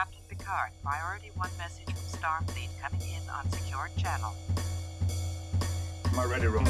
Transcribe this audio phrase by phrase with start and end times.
[0.00, 0.70] Captain Picard.
[0.82, 4.32] Priority 1 message from Starfleet coming in on secured channel.
[6.16, 6.64] My ready room.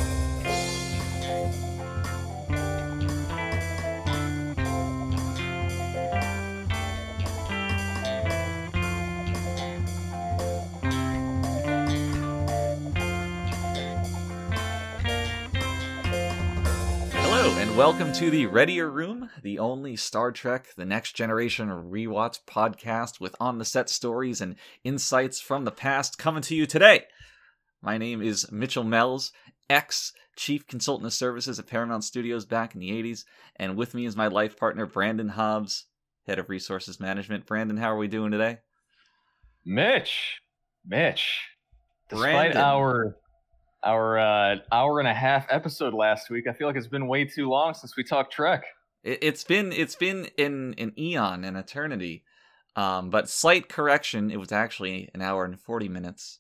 [17.71, 23.20] And welcome to the Readier Room, the only Star Trek The Next Generation rewatch podcast
[23.20, 27.05] with on the set stories and insights from the past coming to you today.
[27.80, 29.30] My name is Mitchell Mells,
[29.69, 33.25] ex Chief Consultant of Services at Paramount Studios back in the 80s,
[33.56, 35.87] and with me is my life partner, Brandon Hobbs,
[36.27, 37.47] Head of Resources Management.
[37.47, 38.59] Brandon, how are we doing today?
[39.64, 40.41] Mitch,
[40.84, 41.41] Mitch.
[42.09, 42.62] Despite Brandon.
[42.62, 43.16] our
[43.83, 47.25] our uh, hour and a half episode last week, I feel like it's been way
[47.25, 48.65] too long since we talked Trek.
[49.03, 52.25] It, it's been it's been in an eon, an eternity.
[52.77, 56.39] Um, but slight correction, it was actually an hour and forty minutes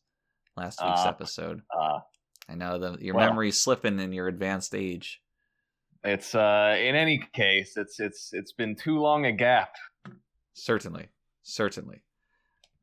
[0.56, 1.08] last week's Ah.
[1.08, 1.62] episode.
[1.76, 2.00] Uh,
[2.48, 3.28] I know that your Well.
[3.28, 5.20] memory's slipping in your advanced age.
[6.04, 9.74] it's uh, in any case, it's it's it's been too long a gap.
[10.54, 11.08] Certainly,
[11.42, 12.02] certainly.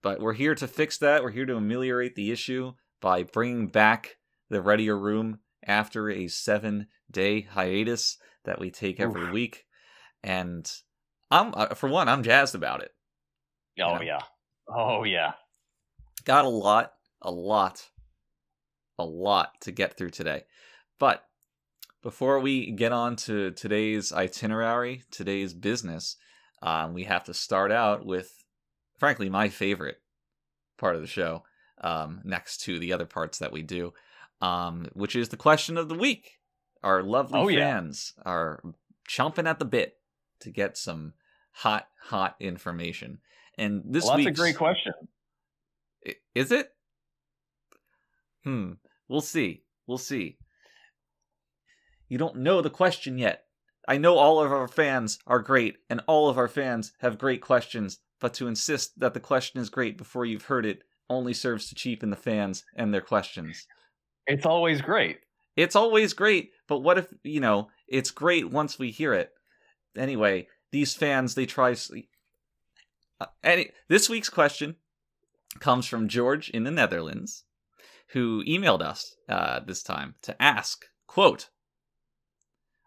[0.02, 1.24] But we're here to fix that.
[1.24, 4.17] We're here to ameliorate the issue by bringing back
[4.50, 9.32] the Readier Room after a seven-day hiatus that we take every Oof.
[9.32, 9.66] week,
[10.24, 10.72] and
[11.30, 12.92] I'm uh, for one, I'm jazzed about it.
[13.80, 14.04] Oh Yeah.
[14.04, 14.22] yeah,
[14.70, 15.34] oh yeah.
[16.24, 17.90] got a lot, a lot,
[18.98, 20.44] a lot to get through today.
[21.00, 21.24] But
[22.02, 26.16] before we get on to today's itinerary, today's business,
[26.62, 28.32] um, we have to start out with,
[28.98, 29.98] frankly, my favorite
[30.78, 31.44] part of the show,
[31.82, 33.94] um, next to the other parts that we do,
[34.42, 36.40] um, which is the question of the week.
[36.84, 37.60] Our lovely Oh, yeah.
[37.72, 38.62] fans are
[39.10, 39.98] chomping at the bit
[40.42, 41.14] to get some
[41.52, 43.20] hot, hot information.
[43.58, 44.94] And this well, that's a great question.
[46.36, 46.72] Is it?
[48.44, 48.74] Hmm.
[49.08, 49.64] We'll see.
[49.88, 50.38] We'll see.
[52.08, 53.46] You don't know the question yet.
[53.88, 57.42] I know all of our fans are great, and all of our fans have great
[57.42, 61.70] questions, but to insist that the question is great before you've heard it only serves
[61.70, 63.66] to cheapen the fans and their questions.
[64.28, 65.20] It's always great.
[65.56, 69.32] It's always great, but what if, you know, it's great once we hear it?
[69.98, 71.76] Anyway, these fans, they try.
[73.20, 74.76] Uh, any, this week's question
[75.60, 77.46] comes from George in the Netherlands,
[78.10, 81.50] who emailed us uh, this time to ask, quote,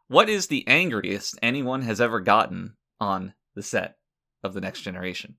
[0.06, 3.96] What is the angriest anyone has ever gotten on the set
[4.44, 5.36] of The Next Generation?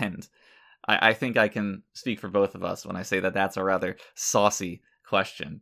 [0.00, 0.26] And
[0.88, 3.56] I, I think I can speak for both of us when I say that that's
[3.56, 5.60] a rather saucy question.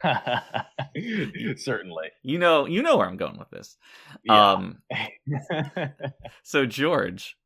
[1.56, 2.10] Certainly.
[2.22, 3.76] You know, you know where I'm going with this.
[4.22, 4.52] Yeah.
[4.52, 4.78] Um,
[6.44, 7.36] so George,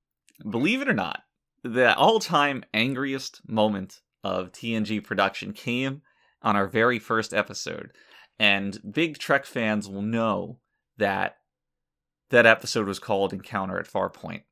[0.50, 1.20] believe it or not,
[1.65, 6.03] the all-time angriest moment of TNG production came
[6.42, 7.92] on our very first episode,
[8.38, 10.59] and big Trek fans will know
[10.98, 11.36] that
[12.28, 14.42] that episode was called Encounter at Farpoint.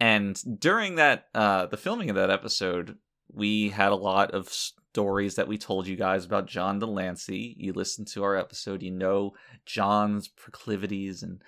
[0.00, 2.96] And during that, uh, the filming of that episode,
[3.32, 7.54] we had a lot of stories that we told you guys about John de Lancie.
[7.58, 9.34] You listened to our episode, you know
[9.66, 11.42] John's proclivities and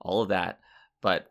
[0.00, 0.60] all of that.
[1.00, 1.30] But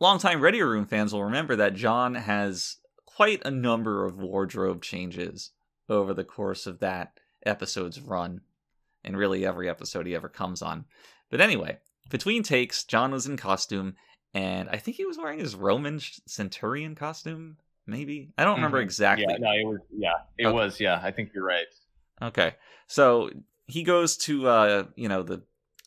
[0.00, 2.76] longtime Ready Room fans will remember that John has
[3.06, 5.50] quite a number of wardrobe changes
[5.88, 8.40] over the course of that episode's run,
[9.04, 10.84] and really every episode he ever comes on.
[11.30, 11.78] But anyway,
[12.10, 13.94] between takes, John was in costume,
[14.34, 17.56] and I think he was wearing his Roman Centurion costume.
[17.88, 18.84] Maybe I don't remember Mhm.
[18.84, 19.26] exactly.
[19.28, 19.80] Yeah, no, it was.
[19.90, 20.54] Yeah, it Okay.
[20.54, 20.78] was.
[20.78, 21.66] Yeah, I think you're right.
[22.20, 22.54] Okay.
[22.86, 23.30] So
[23.66, 25.42] he goes to uh, you know, the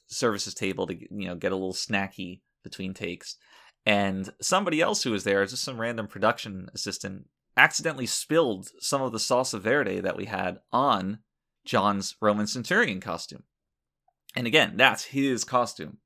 [0.08, 3.38] services table to you know, get a little snacky between takes.
[3.86, 9.12] And somebody else who was there, just some random production assistant, accidentally spilled some of
[9.12, 11.20] the salsa verde that we had on
[11.66, 13.44] John's Roman Centurion costume.
[14.36, 15.98] And again, that's his costume.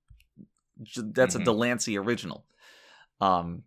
[0.98, 1.42] That's Mhm.
[1.42, 2.46] a de Lancie original.
[3.22, 3.64] Um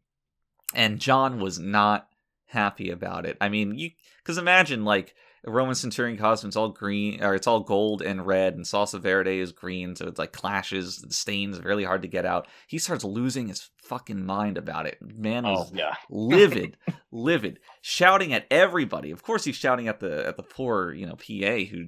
[0.75, 2.08] and John was not
[2.49, 3.37] happy about it.
[3.41, 3.91] I mean, you
[4.25, 5.15] cuz imagine like
[5.47, 9.39] Roman Centurion costume, it's all green or it's all gold and red, and Salsa Verde
[9.39, 12.49] is green, so it's like clashes, the stains really hard to get out.
[12.67, 14.99] He starts losing his fucking mind about it.
[15.01, 15.95] Man Oh yeah.
[16.11, 16.77] livid,
[17.13, 19.11] livid, shouting at everybody.
[19.11, 21.87] Of course, he's shouting at the at the poor you know PA who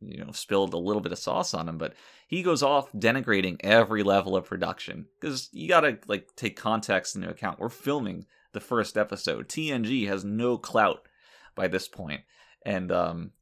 [0.00, 1.94] you know spilled a little bit of sauce on him, but
[2.28, 7.28] he goes off denigrating every level of production because you gotta like take context into
[7.28, 7.58] account.
[7.58, 9.48] We're filming the first episode.
[9.48, 11.06] TNG has no clout
[11.54, 12.22] by this point,
[12.64, 13.32] and um,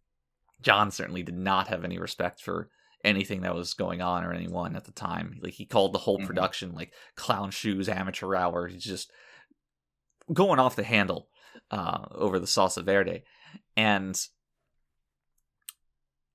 [0.61, 2.71] John certainly did not have any respect for
[3.05, 5.39] anything that was going on or anyone at the time.
[5.41, 6.27] Like he called the whole Mhm.
[6.27, 8.67] production like clown shoes amateur hour.
[8.67, 9.11] He's just
[10.33, 11.29] going off the handle
[11.71, 13.23] uh, over the salsa verde,
[13.77, 14.21] and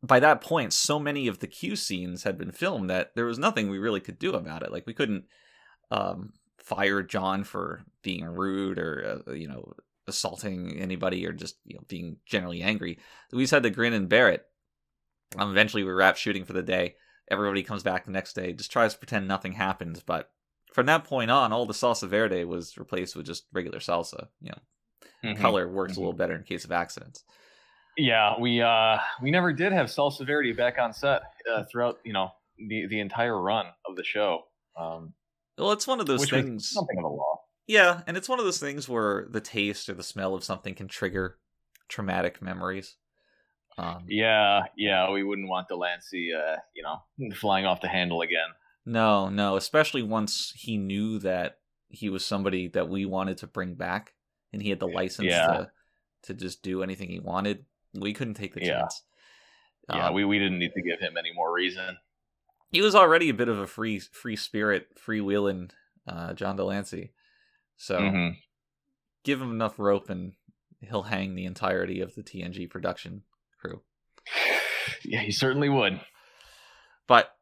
[0.01, 3.39] by that point, so many of the Q scenes had been filmed that there was
[3.39, 4.71] nothing we really could do about it.
[4.71, 5.25] Like we couldn't
[5.91, 6.33] um,
[6.63, 9.73] fire John for being rude or uh, you know
[10.07, 12.99] assaulting anybody or just you know being generally angry.
[13.31, 14.45] We just had to grin and bear it.
[15.37, 16.95] Um, eventually, we wrap shooting for the day.
[17.29, 20.03] Everybody comes back the next day, just tries to pretend nothing happened.
[20.05, 20.29] But
[20.73, 24.27] from that point on, all the salsa verde was replaced with just regular salsa.
[24.41, 25.37] You know, Mhm.
[25.39, 25.97] color works Mhm.
[25.97, 27.23] a little better in case of accidents.
[27.97, 32.11] Yeah, we uh we never did have Salsa Verde back on set uh, throughout you
[32.13, 35.13] know the the entire run of the show, um,
[35.57, 36.69] Well, it's one of those which things.
[36.69, 37.39] something of a law.
[37.67, 40.75] Yeah, and it's one of those things where the taste or the smell of something
[40.75, 41.37] can trigger
[41.87, 42.97] traumatic memories.
[43.77, 47.03] Um, Yeah, yeah, we wouldn't want de Lancie, uh, you know,
[47.35, 48.49] flying off the handle again.
[48.85, 51.59] No, no, especially once he knew that
[51.89, 54.13] he was somebody that we wanted to bring back,
[54.51, 55.47] and he had the license Yeah.
[55.47, 55.71] to
[56.23, 57.65] to just do anything he wanted.
[57.93, 58.79] We couldn't take the Yeah.
[58.79, 59.03] chance.
[59.89, 61.97] Yeah, Um, we, we didn't need to give him any more reason.
[62.73, 65.71] He was already a bit of a free free spirit, freewheeling
[66.07, 67.13] uh, John de Lancie.
[67.77, 68.35] So Mhm.
[69.23, 70.33] give him enough rope, and
[70.81, 73.23] he'll hang the entirety of the TNG production
[73.59, 73.83] crew.
[75.05, 76.01] Yeah, he certainly would.
[77.07, 77.37] But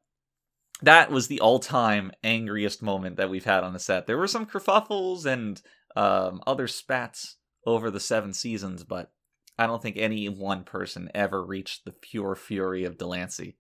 [0.81, 4.07] that was the all-time angriest moment that we've had on the set.
[4.07, 5.61] There were some kerfuffles and
[5.95, 9.11] um, other spats over the seven seasons, but
[9.57, 13.57] I don't think any one person ever reached the pure fury of de Lancie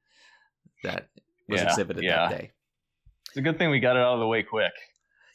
[0.83, 1.09] that
[1.47, 2.29] was Yeah, exhibited yeah.
[2.29, 2.51] that day.
[3.29, 4.73] It's a good thing we got it out of the way quick.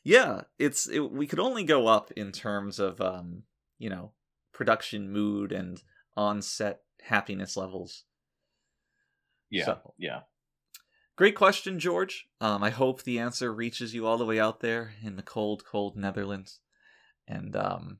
[0.04, 3.42] Yeah, it's it, we could only go up in terms of um,
[3.78, 4.12] you know,
[4.52, 5.82] production mood and
[6.16, 8.04] on-set happiness levels.
[9.50, 10.20] Yeah, So- yeah.
[11.16, 12.28] Great question, George.
[12.42, 15.64] Um, I hope the answer reaches you all the way out there in the cold,
[15.64, 16.60] cold Netherlands.
[17.26, 17.98] And um,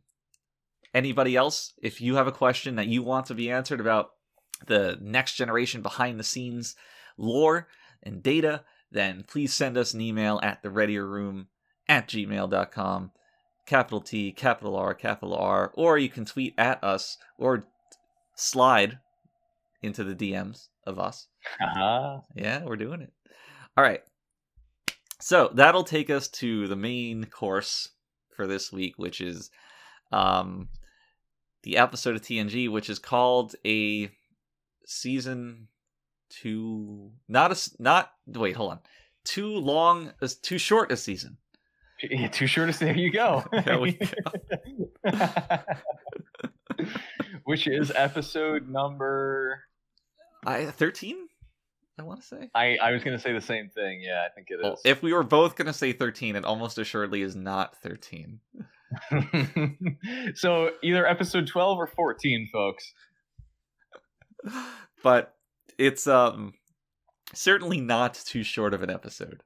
[0.93, 4.11] anybody else, if you have a question that you want to be answered about
[4.67, 6.77] the next generation behind the scenes
[7.17, 7.69] lore
[8.07, 11.49] and data, then please send us an email at the readier room
[11.89, 13.11] at gmail.com.
[13.67, 17.65] Capital T, capital R, capital R, or you can tweet at us or
[18.37, 18.99] slide
[19.83, 21.27] into the DMs of us.
[21.61, 22.21] Uh-huh.
[22.37, 23.13] Yeah, we're doing it.
[23.77, 24.03] All right.
[25.21, 27.89] So that'll take us to the main course
[28.37, 29.51] for this week, which is
[30.13, 30.69] um
[31.65, 34.11] the episode of TNG, which is called a
[34.87, 35.67] season
[36.43, 37.11] two.
[37.29, 38.81] Not a not wait, hold on.
[39.25, 41.37] Too long, as too short a season.
[42.03, 42.89] Yeah, too short a season.
[42.89, 43.45] There you go.
[43.65, 43.99] There we
[47.45, 49.61] Which is episode number.
[50.45, 51.17] I thirteen.
[51.99, 52.51] I want to say.
[52.55, 54.03] I, I was going to say the same thing.
[54.03, 54.81] Yeah, I think it Well, is.
[54.85, 58.41] if we were both gonna say thirteen, it almost assuredly is not thirteen.
[60.35, 62.93] so either episode 12 or 14, folks.
[65.03, 65.35] but
[65.79, 66.55] it's um
[67.35, 69.43] certainly not too short of an episode.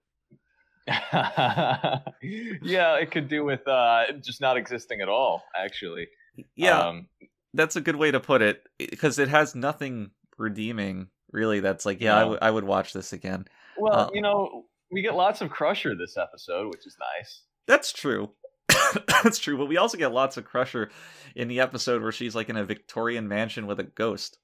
[0.87, 6.09] yeah, it could do with uh, just not existing at all, actually.
[6.57, 7.09] Yeah, Um,
[7.55, 11.61] that's a good way to put it because it has nothing redeeming really.
[11.61, 12.25] That's like, yeah, I No.
[12.25, 13.47] w- I would watch this again.
[13.77, 17.43] well, Uh, you know, we get lots of Crusher this episode, which is nice.
[17.67, 18.31] That's true.
[19.23, 20.91] that's true, but we also get lots of Crusher
[21.37, 24.39] in the episode where she's like in a Victorian mansion with a ghost,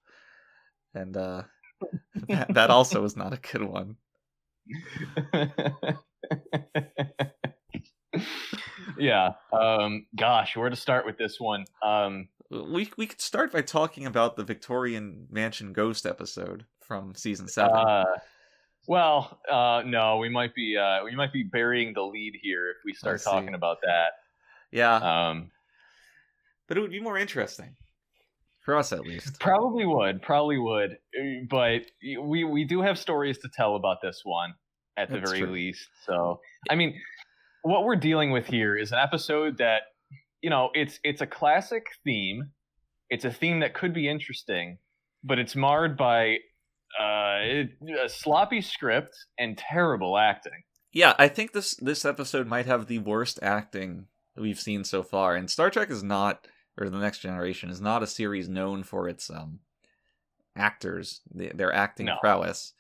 [0.95, 1.43] and uh,
[2.29, 3.97] that, that also is not a good one.
[8.99, 9.33] yeah.
[9.53, 11.65] Um, gosh, where to start with this one?
[11.83, 17.49] Um, We we could start by talking about the Victorian mansion ghost episode from season
[17.49, 17.77] seven.
[17.77, 18.05] uh,
[18.89, 22.77] well, uh, no, we might be uh, we might be burying the lead here if
[22.85, 24.13] we start talking about that.
[24.71, 24.97] yeah,
[25.29, 25.51] Um,
[26.69, 27.75] but it would be more interesting
[28.67, 29.41] for us at least.
[29.41, 31.83] Probably would, probably would, Uh, but
[32.23, 34.53] we we do have stories to tell about this one
[34.99, 35.53] at the That's very true.
[35.53, 35.89] least.
[36.05, 37.01] So, I mean,
[37.63, 39.83] what we're dealing with here is an episode that
[40.43, 42.51] you know it's it's a classic theme.
[43.09, 44.79] It's a theme that could be interesting,
[45.25, 46.39] but it's marred by
[47.01, 47.71] uh, it-
[48.05, 50.63] a sloppy script and terrible acting.
[50.93, 54.07] Yeah, I think this this episode might have the worst acting
[54.37, 55.35] we've seen so far.
[55.37, 56.47] And Star Trek is not,
[56.79, 59.61] or the Next Generation is not a series known for its um
[60.57, 62.17] actors, th- their acting No.
[62.21, 62.73] prowess.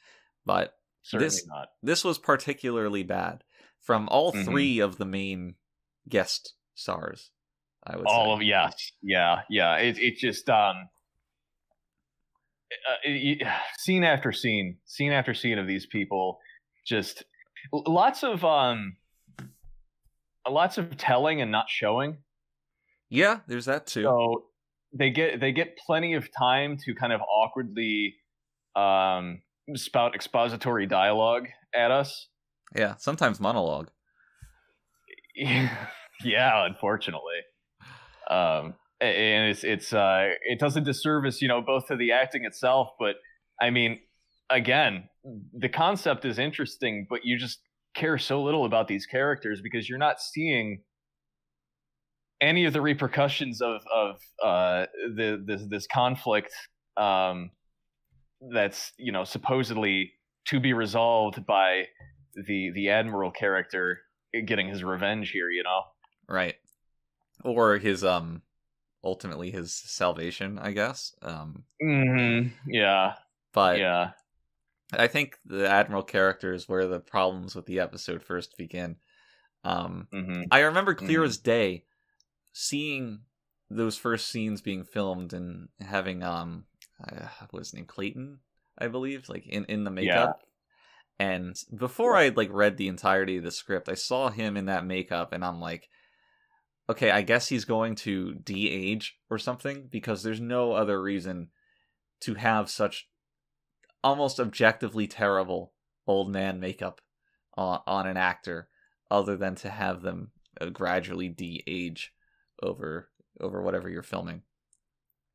[0.45, 0.73] But
[1.03, 1.69] Certainly This- not.
[1.85, 3.45] this was particularly bad
[3.81, 4.45] from all Mhm.
[4.45, 5.55] three of the main
[6.09, 7.31] guest stars.
[7.85, 8.33] I would all say.
[8.33, 8.71] of yeah
[9.03, 10.89] yeah yeah it, it just um
[12.89, 13.49] uh, it- it-
[13.79, 16.41] scene after scene scene after scene of these people
[16.85, 17.23] just
[17.73, 18.97] lots of um
[20.49, 22.19] lots of telling and not showing
[23.11, 24.03] Yeah, there's that too.
[24.03, 24.45] So
[24.93, 28.15] they get they get plenty of time to kind of awkwardly
[28.75, 29.43] um,
[29.75, 32.29] spout expository dialogue at us.
[32.75, 33.91] Yeah, sometimes monologue.
[35.35, 35.87] yeah,
[36.67, 37.41] unfortunately.
[38.29, 42.45] Um, and it's it's uh, it does a disservice, you know, both to the acting
[42.45, 43.17] itself, but
[43.61, 44.01] I mean,
[44.51, 45.09] again,
[45.53, 47.61] the concept is interesting, but you just
[47.95, 50.83] care so little about these characters because you're not seeing
[52.41, 56.53] any of the repercussions of of uh, the this this conflict
[56.97, 57.51] um,
[58.53, 60.13] that's you know supposedly
[60.47, 61.85] to be resolved by
[62.35, 64.01] the the admiral character
[64.47, 65.51] getting his revenge here.
[65.51, 65.83] You know,
[66.29, 66.55] right?
[67.45, 68.43] Or his um
[69.03, 71.15] ultimately his salvation, I guess.
[71.23, 72.49] Um, mm-hmm.
[72.71, 73.15] Yeah,
[73.53, 74.11] but yeah,
[74.93, 78.97] I think the admiral character is where the problems with the episode first begin.
[79.65, 80.43] Um, mm-hmm.
[80.51, 81.27] I remember clear Mhm.
[81.27, 81.86] as day
[82.59, 83.21] seeing
[83.69, 86.65] those first scenes being filmed and having um,
[87.05, 87.85] uh, what was his name?
[87.85, 88.39] Clayton,
[88.79, 90.41] I believe, like in in the makeup.
[91.19, 94.67] And before I had like read the entirety of the script, I saw him in
[94.67, 95.89] that makeup, and I'm like,
[96.89, 101.49] okay, I guess he's going to de-age or something because there's no other reason
[102.21, 103.09] to have such
[104.03, 105.73] almost objectively terrible
[106.07, 107.03] old man makeup
[107.55, 108.69] on, on an actor
[109.11, 112.13] other than to have them uh, gradually de-age
[112.63, 113.09] over
[113.41, 114.43] over whatever you're filming.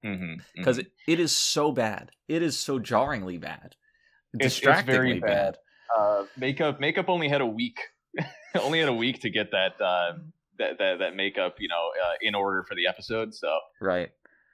[0.03, 0.41] Mm-hmm.
[0.55, 2.09] because it, it is so bad.
[2.27, 3.75] It is so jarringly bad.
[4.33, 5.57] It's- distractingly very bad.
[5.95, 7.79] uh, makeup makeup only had a week
[8.59, 10.13] only had a week to get that uh,
[10.57, 13.49] that, that that makeup you know uh, in order for the episode so.
[13.79, 14.09] Right.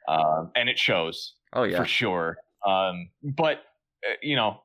[0.09, 1.35] Um, and it shows.
[1.53, 1.77] Oh yeah.
[1.77, 2.37] For sure.
[2.65, 3.59] Um, but
[4.05, 4.61] uh, you know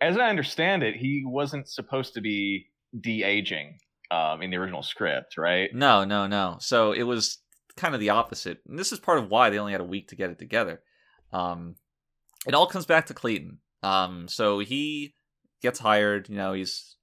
[0.00, 2.68] as i understand it he wasn't supposed to be
[3.00, 3.76] de-aging
[4.10, 5.74] um, in the original script right?
[5.74, 6.56] No no no.
[6.60, 7.38] So it was
[7.76, 8.58] kind of the opposite.
[8.68, 10.80] And this is part of why they only had a week to get it together.
[11.32, 11.76] Um
[12.46, 13.58] it all comes back to clayton.
[13.82, 15.14] Um so he
[15.62, 16.96] gets hired you know he's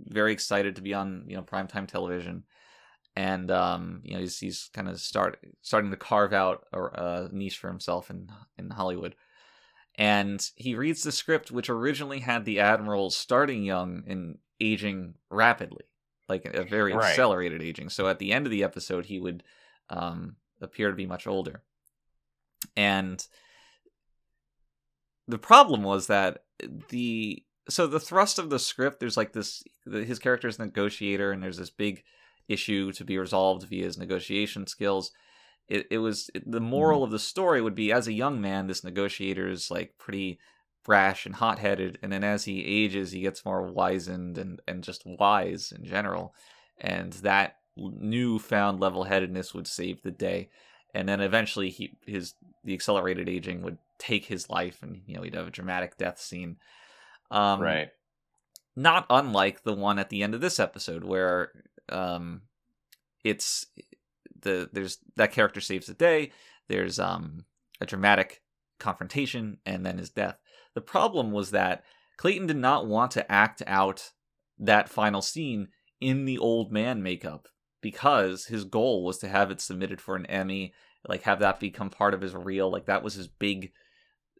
[0.00, 2.44] very excited to be on you know primetime television.
[3.16, 7.28] And um you know he's he's kind of start starting to carve out a, a
[7.32, 8.28] niche for himself in
[8.58, 9.14] in Hollywood.
[9.98, 15.84] And he reads the script which originally had the admiral starting young and aging rapidly
[16.32, 17.10] like a very Right.
[17.10, 17.88] accelerated aging.
[17.90, 19.42] So at the end of the episode he would
[19.90, 21.62] um appear to be much older.
[22.76, 23.24] And
[25.28, 26.44] the problem was that
[26.88, 30.64] the so the thrust of the script there's like this the, his character is a
[30.64, 32.02] negotiator and there's this big
[32.48, 35.12] issue to be resolved via his negotiation skills.
[35.68, 38.66] It, it was it, the moral of the story would be as a young man
[38.66, 40.38] this negotiator is like pretty
[40.84, 45.02] brash and hot-headed and then as he ages he gets more wizened and and just
[45.06, 46.34] wise in general
[46.78, 50.50] and that newfound level-headedness would save the day.
[50.94, 52.34] And then eventually he his
[52.64, 56.20] the accelerated aging would take his life and you know he'd have a dramatic death
[56.20, 56.56] scene.
[57.30, 57.88] Um right.
[58.76, 61.52] not unlike the one at the end of this episode where
[61.88, 62.42] um
[63.24, 63.66] it's
[64.40, 66.30] the there's that character saves the day
[66.68, 67.46] there's um
[67.80, 68.42] a dramatic
[68.78, 70.41] confrontation and then his death
[70.74, 71.84] the problem was that
[72.16, 74.12] clayton did not want to act out
[74.58, 75.68] that final scene
[76.00, 77.48] in the old man makeup
[77.80, 80.72] because his goal was to have it submitted for an emmy
[81.08, 83.72] like have that become part of his reel like that was his big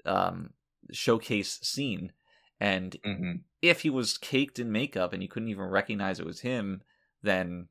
[0.04, 0.50] um
[0.92, 2.12] showcase scene
[2.60, 6.40] and hmm if he was caked in makeup and you couldn't even recognize it was
[6.40, 6.82] him,
[7.22, 7.68] then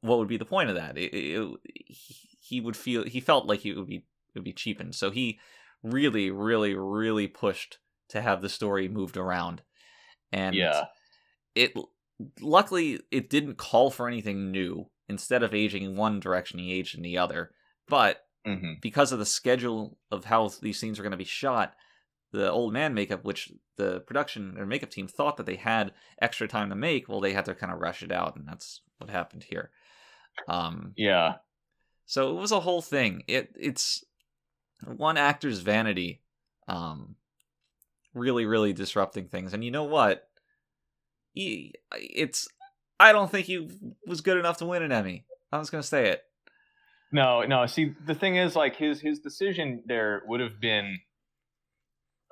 [0.00, 0.96] what would be the point of that?
[0.96, 4.52] It, it, he- he would feel he felt like he would be it would be
[4.52, 4.94] cheapened.
[4.94, 5.40] So he
[5.82, 7.78] really, really, really pushed
[8.08, 9.62] to have the story moved around,
[10.32, 10.84] and yeah
[11.54, 11.72] it
[12.40, 14.86] luckily it didn't call for anything new.
[15.08, 17.52] Instead of aging in one direction, he aged in the other.
[17.88, 21.74] But hmm because of the schedule of how these scenes are going to be shot,
[22.32, 26.46] the old man makeup, which the production or makeup team thought that they had extra
[26.46, 29.10] time to make, well, they had to kind of rush it out, and that's what
[29.10, 29.70] happened here.
[30.48, 31.34] Um, yeah
[32.06, 33.22] so it was a whole thing.
[33.26, 34.04] It it's
[34.84, 36.22] one actor's vanity,
[36.68, 37.16] um,
[38.14, 39.54] really, really disrupting things.
[39.54, 40.28] And you know what?
[41.32, 42.48] He, it's
[42.98, 43.68] I don't think he
[44.06, 45.24] was good enough to win an Emmy.
[45.52, 46.22] I'm just gonna say it.
[47.12, 47.66] No, no.
[47.66, 50.98] See, the thing is, like his his decision there would have been.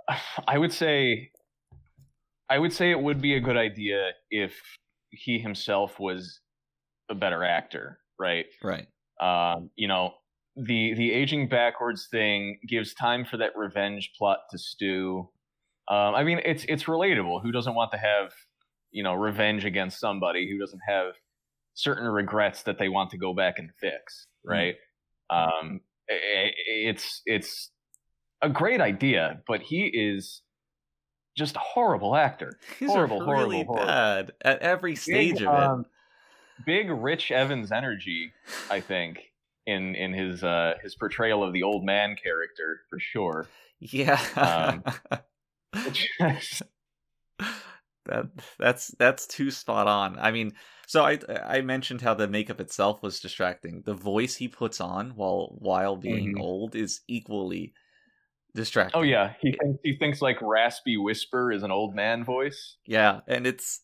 [0.49, 1.31] I would say.
[2.51, 4.55] I would say it would be a good idea if
[5.11, 6.41] he himself was
[7.09, 8.47] a better actor, right?
[8.63, 8.87] Right.
[9.21, 10.13] Um, you know,
[10.57, 15.29] the the aging backwards thing gives time for that revenge plot to stew.
[15.89, 17.43] Um, I mean, it's it's relatable.
[17.43, 18.33] Who doesn't want to have,
[18.91, 20.49] you know, revenge against somebody?
[20.51, 21.15] Who doesn't have
[21.75, 24.51] certain regrets that they want to go back and fix, Mm-hmm.
[24.53, 24.75] right?
[25.31, 27.71] Um, i- i- it's it's
[28.43, 30.43] a great idea, but he is
[31.37, 32.59] just a horrible actor.
[32.79, 33.87] He's Horrible, really horrible, horrible.
[33.87, 35.65] bad at every stage Big, of it.
[35.65, 35.87] um,
[36.65, 38.33] big Rich Evans energy,
[38.71, 39.33] I think,
[39.67, 43.47] in in his uh his portrayal of the old man character for sure.
[43.81, 44.21] yeah.
[44.37, 44.85] um,
[45.85, 46.09] Which-
[48.07, 48.27] that
[48.59, 50.19] that's that's too spot on.
[50.19, 50.53] I mean,
[50.87, 53.83] so I I mentioned how the makeup itself was distracting.
[53.87, 56.41] The voice he puts on while while being Mhm.
[56.41, 57.73] old is equally
[58.55, 59.01] distracting.
[59.01, 62.77] oh yeah, he thinks, he thinks like raspy whisper is an old man voice.
[62.87, 63.81] Yeah, and it's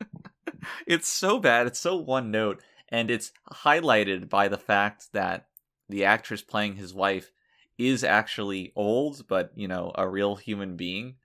[0.86, 1.68] it's so bad.
[1.68, 2.60] It's so one note,
[2.94, 5.48] and it's highlighted by the fact that
[5.88, 7.32] the actress playing his wife
[7.76, 11.16] is actually old, but you know, a real human being.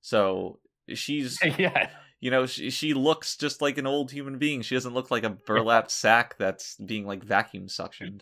[0.00, 0.60] So
[0.94, 1.90] she's yeah,
[2.20, 5.24] you know she, she looks just like an old human being she doesn't look like
[5.24, 8.20] a burlap sack that's being like vacuum suctioned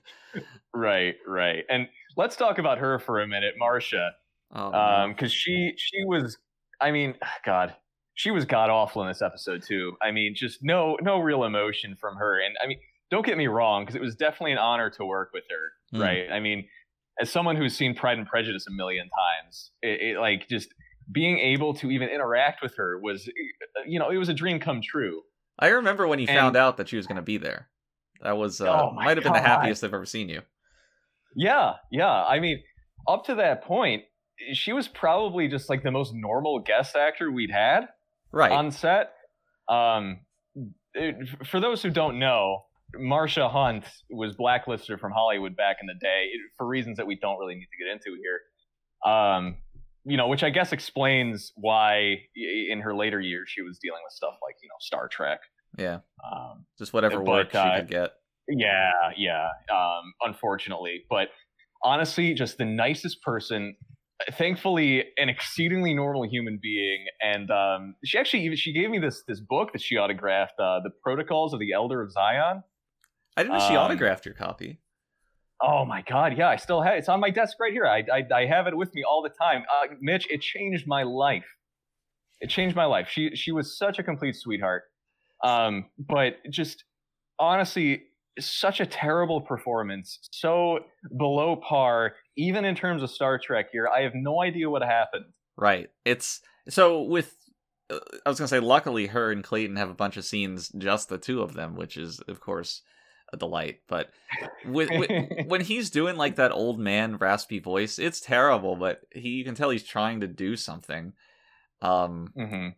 [0.74, 1.64] right, right.
[1.68, 4.10] And let's talk about her for a minute, Marsha,
[4.54, 6.38] oh, um, because she she was,
[6.80, 7.74] I mean, God,
[8.14, 9.96] she was god awful in this episode too.
[10.02, 12.40] I mean, just no no real emotion from her.
[12.40, 12.78] And I mean,
[13.10, 15.96] don't get me wrong, because it was definitely an honor to work with her.
[15.98, 16.02] Hmm.
[16.02, 16.30] right?
[16.32, 16.66] I mean,
[17.20, 20.68] as someone who's seen Pride and Prejudice a million times, it, it like just
[21.12, 23.28] being able to even interact with her was,
[23.86, 25.20] you know, it was a dream come true.
[25.58, 27.68] i remember when he and- found out that she was going to be there
[28.22, 30.40] that was uh, Oh might have been the happiest i've ever seen you
[31.36, 32.24] Yeah, yeah.
[32.24, 32.62] I mean,
[33.06, 34.04] up to that point,
[34.54, 37.88] she was probably just like the most normal guest actor we'd had
[38.32, 39.12] right on set.
[39.68, 40.20] Um,
[40.94, 42.64] it- for those who don't know,
[43.00, 47.38] Marsha Hunt was blacklisted from Hollywood back in the day for reasons that we don't
[47.38, 49.12] really need to get into here.
[49.12, 49.56] Um,
[50.04, 54.12] you know, which I guess explains why in her later years she was dealing with
[54.12, 55.40] stuff like you know Star Trek.
[55.78, 58.12] yeah Um, just whatever But, work uh, she could get
[58.48, 59.48] yeah, yeah.
[59.72, 61.28] Um, unfortunately, but
[61.82, 63.76] honestly, just the nicest person.
[64.32, 69.22] Thankfully, an exceedingly normal human being, and um, she actually even she gave me this
[69.26, 72.62] this book that she autographed, uh, "The Protocols of the Elder of Zion."
[73.36, 74.78] I didn't know she um, autographed your copy
[75.62, 77.86] Oh my God, yeah, I still have it's on my desk right here.
[77.86, 79.62] I I, I have it with me all the time.
[79.72, 81.46] Uh, Mitch, it changed my life.
[82.40, 83.08] It changed my life.
[83.08, 84.82] She she was such a complete sweetheart.
[85.42, 86.84] Um, but just
[87.38, 88.02] honestly,
[88.38, 90.80] such a terrible performance, so
[91.16, 93.68] below par, even in terms of Star Trek.
[93.72, 95.24] Here, I have no idea what happened.
[95.56, 97.36] right it's so with
[97.90, 100.68] uh, i was going to say luckily her and clayton have a bunch of scenes
[100.76, 102.82] just the two of them which is of course
[103.32, 104.10] a delight but
[104.66, 105.10] with, with
[105.46, 109.54] when he's doing like that old man raspy voice, it's terrible, but he you can
[109.54, 111.12] tell he's trying to do something.
[111.82, 112.68] Um hmm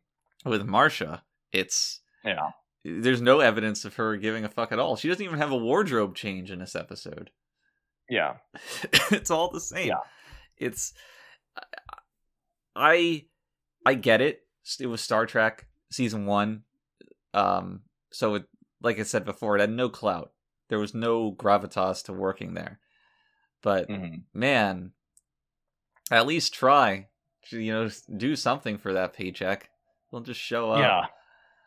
[0.45, 2.51] with Marsha, it's Yeah.
[2.85, 4.97] there's no evidence of her giving a fuck at all.
[4.97, 7.31] She doesn't even have a wardrobe change in this episode.
[8.09, 8.37] Yeah.
[9.11, 9.89] it's all the same.
[9.89, 10.01] Yeah.
[10.57, 10.93] It's
[12.75, 13.25] I
[13.85, 14.43] I get it.
[14.81, 16.63] It was Star Trek season 1.
[17.35, 17.81] Um
[18.13, 18.45] so it
[18.83, 20.33] like I said before, it had no clout.
[20.69, 22.81] There was no gravitas to working there.
[23.63, 24.93] But hmm man,
[26.11, 27.09] at least try.
[27.51, 29.71] You know, do something for that paycheck.
[30.11, 30.79] Don't just show up.
[30.81, 31.07] Yeah,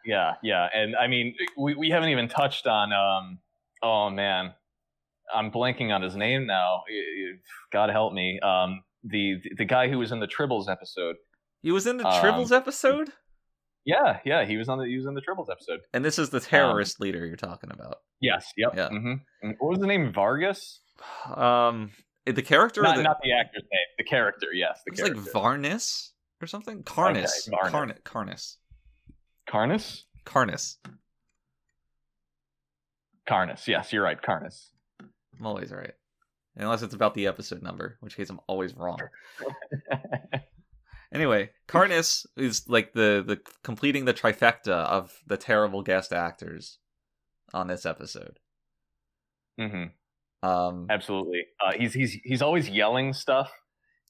[0.05, 0.67] yeah, yeah.
[0.73, 2.91] And I mean, we, we haven't even touched on.
[2.91, 3.39] Um,
[3.81, 4.53] oh man,
[5.33, 6.83] I'm blanking on his name now.
[7.71, 8.39] God help me.
[8.41, 11.15] Um, the the guy who was in the Tribbles episode.
[11.61, 13.09] He was in the Um, Tribbles episode,
[13.89, 15.79] Yeah, yeah, he was on the he was in the Tribbles episode.
[15.93, 17.97] and this is the terrorist leader you're talking about.
[18.19, 18.51] Yes.
[18.57, 18.73] Yep.
[18.75, 18.89] Yeah.
[18.89, 19.13] hmm
[19.59, 20.13] What was the name?
[20.13, 20.81] Vargas.
[21.33, 21.91] Um,
[22.25, 23.87] the character, Not the, not the actor's name.
[23.97, 24.47] The character.
[24.53, 25.31] Yes, the it's like character.
[25.31, 26.09] Varnis
[26.41, 26.83] or something.
[26.83, 27.49] Karnas.
[27.49, 27.71] Varnis.
[27.71, 28.57] Carn- Karnas.
[29.49, 30.03] Karnas.
[30.25, 30.75] Karnas.
[33.27, 33.67] Karnas.
[33.67, 34.21] Yes, you're right.
[34.21, 34.67] Karnas.
[35.39, 35.93] I'm always right,
[36.57, 38.99] unless it's about the episode number, which case I'm always wrong.
[41.13, 46.77] Anyway, Karnas is like the the completing the trifecta of the terrible guest actors
[47.53, 48.39] on this episode.
[49.59, 49.85] hmm
[50.43, 51.45] Um, Absolutely.
[51.63, 53.51] Uh, he's he's he's always yelling stuff.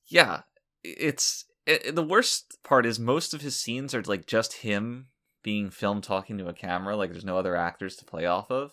[0.07, 0.41] yeah,
[0.83, 5.07] it's it, the worst part is most of his scenes are like just him
[5.43, 6.95] being filmed talking to a camera.
[6.97, 8.71] Like there's no other actors to play off of.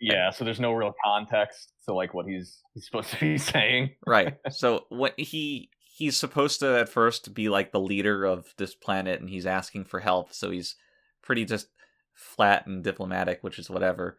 [0.00, 3.90] Yeah, so there's no real context to like what he's he's supposed to be saying.
[4.06, 4.36] Right.
[4.50, 9.18] so what he he's supposed to at first be like the leader of this planet,
[9.18, 10.30] and he's asking for help.
[10.34, 10.76] So he's
[11.22, 11.68] pretty just
[12.12, 14.18] flat and diplomatic, which is whatever.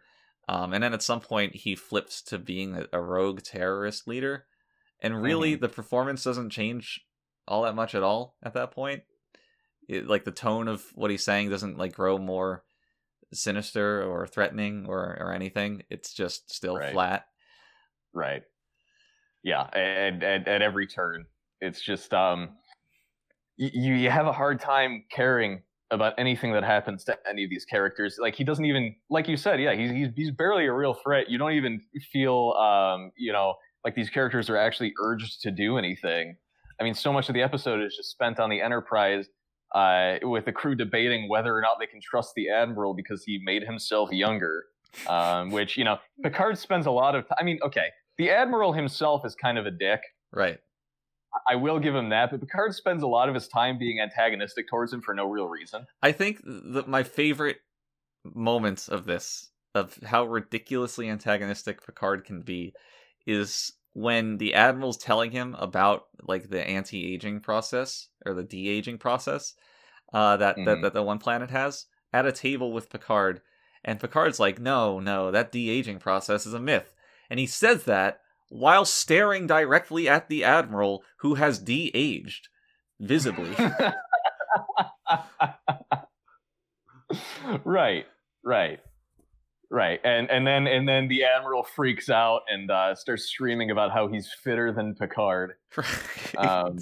[0.50, 4.46] Um, and then at some point he flips to being a, rogue terrorist leader,
[5.02, 7.02] and really the performance doesn't change
[7.48, 9.04] all that much at all at that point.
[9.88, 12.64] It, like the tone of what he's saying doesn't like grow more
[13.34, 15.84] sinister or threatening or or anything.
[15.92, 16.92] It's just still Right.
[16.92, 17.28] flat.
[18.14, 18.42] Right.
[19.44, 21.28] Yeah, and at, at every turn,
[21.62, 22.50] it's just um,
[23.58, 27.66] you you have a hard time caring about anything that happens to any of these
[27.66, 28.18] characters.
[28.20, 31.30] Like he doesn't even, like you said, yeah, he's he's, he's barely a real threat.
[31.30, 35.78] You don't even feel um, you know, like these characters are actually urged to do
[35.78, 36.36] anything.
[36.80, 39.28] I mean, so much of the episode is just spent on the Enterprise.
[39.76, 43.38] Uh, with the crew debating whether or not they can trust the admiral because he
[43.44, 44.64] made himself younger,
[45.08, 47.28] um, which you know Picard spends a lot of.
[47.28, 47.36] time.
[47.42, 50.00] I mean, okay, the admiral himself is kind of a dick.
[50.32, 50.60] Right.
[51.48, 54.68] I will give him that, but Picard spends a lot of his time being antagonistic
[54.70, 55.86] towards him for no real reason.
[56.02, 57.58] I think that my favorite
[58.24, 62.74] moments of this, of how ridiculously antagonistic Picard can be,
[63.26, 69.56] is when the admiral's telling him about like the anti-aging process or the de-aging process
[70.14, 70.82] uh, that, that Mhm.
[70.84, 73.42] that the one planet has at a table with Picard,
[73.84, 76.94] and Picard's like, "No, no, that de-aging process is a myth,"
[77.30, 82.48] and he says that while staring directly at the admiral who has de-aged
[83.00, 83.54] visibly.
[87.66, 88.06] right,
[88.44, 88.80] right,
[89.70, 93.92] right, and and then and then the admiral freaks out and uh, starts screaming about
[93.92, 95.54] how he's fitter than Picard.
[96.38, 96.78] Um,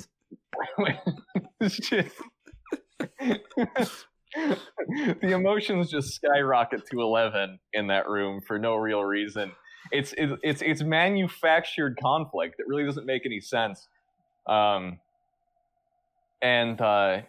[1.60, 2.13] It's just-
[5.19, 9.51] the emotions just skyrocket to eleven in that room for no real reason.
[9.91, 13.87] It's it, it's it's manufactured conflict that really doesn't make any sense.
[14.47, 14.99] Um,
[16.41, 17.21] and uh,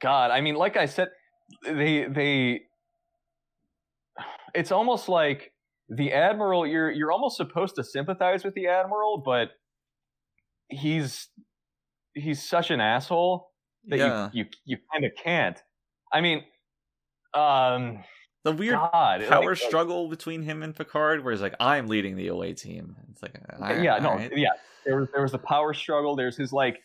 [0.00, 1.08] God, I mean, like I said,
[1.64, 2.62] they they.
[4.54, 5.52] It's almost like
[5.88, 6.66] the admiral.
[6.66, 9.50] You're you're almost supposed to sympathize with the admiral, but
[10.68, 11.28] he's
[12.14, 13.50] he's such an asshole
[13.88, 14.30] that yeah.
[14.32, 15.62] you you you kind of can't.
[16.12, 16.44] I mean,
[17.34, 18.02] um,
[18.46, 22.16] the weird God, power like- struggle between him and Picard, where he's like, "I'm leading
[22.16, 23.38] the away team." It's like,
[23.82, 24.32] yeah, no, right.
[24.36, 24.50] yeah.
[24.84, 26.14] There was there was a power struggle.
[26.14, 26.78] There's his like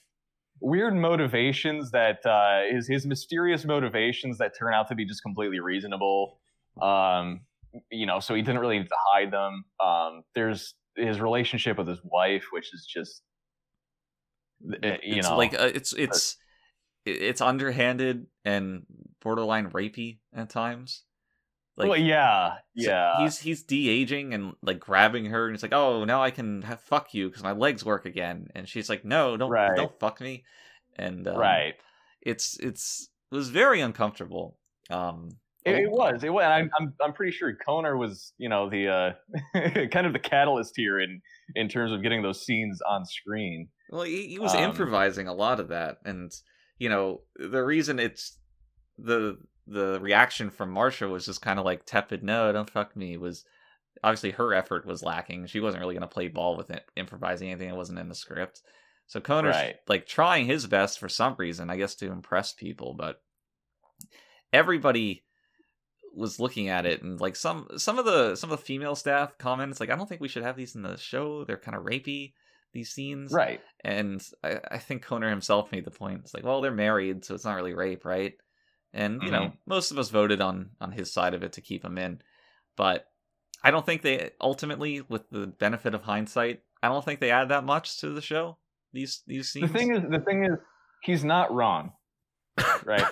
[0.60, 5.60] weird motivations that uh, his his mysterious motivations that turn out to be just completely
[5.60, 6.40] reasonable.
[6.82, 7.42] Um,
[7.92, 9.66] you know, so he didn't really need to hide them.
[9.84, 13.22] Um, there's his relationship with his wife, which is just
[14.84, 16.38] uh, you it's know like uh, it's it's
[17.06, 18.84] it's underhanded and
[19.22, 21.04] borderline rapey at times.
[21.82, 23.20] Like, well, yeah, so yeah.
[23.22, 26.62] he's he's de aging and like grabbing her, and he's like, "Oh, now I can
[26.64, 29.76] have, fuck you because my legs work again." And she's like, "No, don't Right.
[29.76, 30.44] don't fuck me."
[30.96, 31.76] And um, right.
[32.22, 34.58] it's it's it was very uncomfortable.
[34.90, 35.30] Um,
[35.64, 36.24] It, it was.
[36.24, 36.44] It was.
[36.44, 36.94] I'm, I'm.
[37.02, 39.12] I'm pretty sure Koner was, you know, the uh,
[39.92, 41.22] kind of the catalyst here in
[41.56, 43.70] in terms of getting those scenes on screen.
[43.92, 46.32] Well, he, he was Um, improvising a lot of that, and
[46.80, 48.38] you know the reason it's
[48.98, 49.38] the
[49.72, 52.24] the reaction from Marsha was just kind of like tepid.
[52.24, 53.18] No, don't fuck me.
[53.18, 53.46] Was
[54.04, 55.46] obviously her effort was lacking.
[55.48, 58.16] She wasn't really going to play ball with it, improvising anything that wasn't in the
[58.16, 58.62] script.
[59.08, 59.76] So Connor's Right.
[59.88, 63.22] like trying his best for some reason, I guess, to impress people, but
[64.54, 65.24] everybody
[66.14, 69.38] was looking at it and like some some of the some of the female staff
[69.38, 71.46] comments like I don't think we should have these in the show.
[71.46, 72.34] They're kind of rapey
[72.74, 73.62] these scenes Right.
[73.84, 76.22] and I, I think Koner himself made the point.
[76.24, 78.34] It's like, well, they're married, so it's not really rape, right?
[78.94, 81.84] And you know, most of us voted on on his side of it to keep
[81.84, 82.22] him in,
[82.76, 83.08] but
[83.64, 87.50] I don't think they ultimately, with the benefit of hindsight, I don't think they add
[87.50, 88.58] that much to the show.
[88.92, 89.72] These these scenes.
[89.72, 90.58] The thing is, the thing is,
[91.04, 91.94] he's not wrong.
[92.84, 93.06] Right.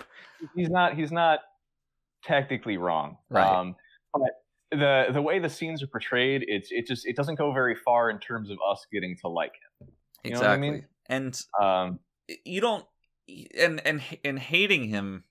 [0.56, 0.96] he's not.
[0.96, 1.40] He's not
[2.24, 3.18] technically wrong.
[3.30, 3.48] Right.
[3.48, 3.76] Um,
[4.12, 4.22] but
[4.72, 8.10] the the way the scenes are portrayed, it's it just it doesn't go very far
[8.10, 9.54] in terms of us getting to like
[10.24, 10.86] you know what I exactly, mean?
[11.08, 11.42] and.
[11.62, 12.00] Um,
[12.46, 12.86] you don't,
[13.58, 15.24] and and and hating him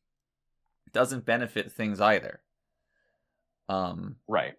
[0.92, 2.40] doesn't benefit things either.
[3.68, 4.54] Um, right.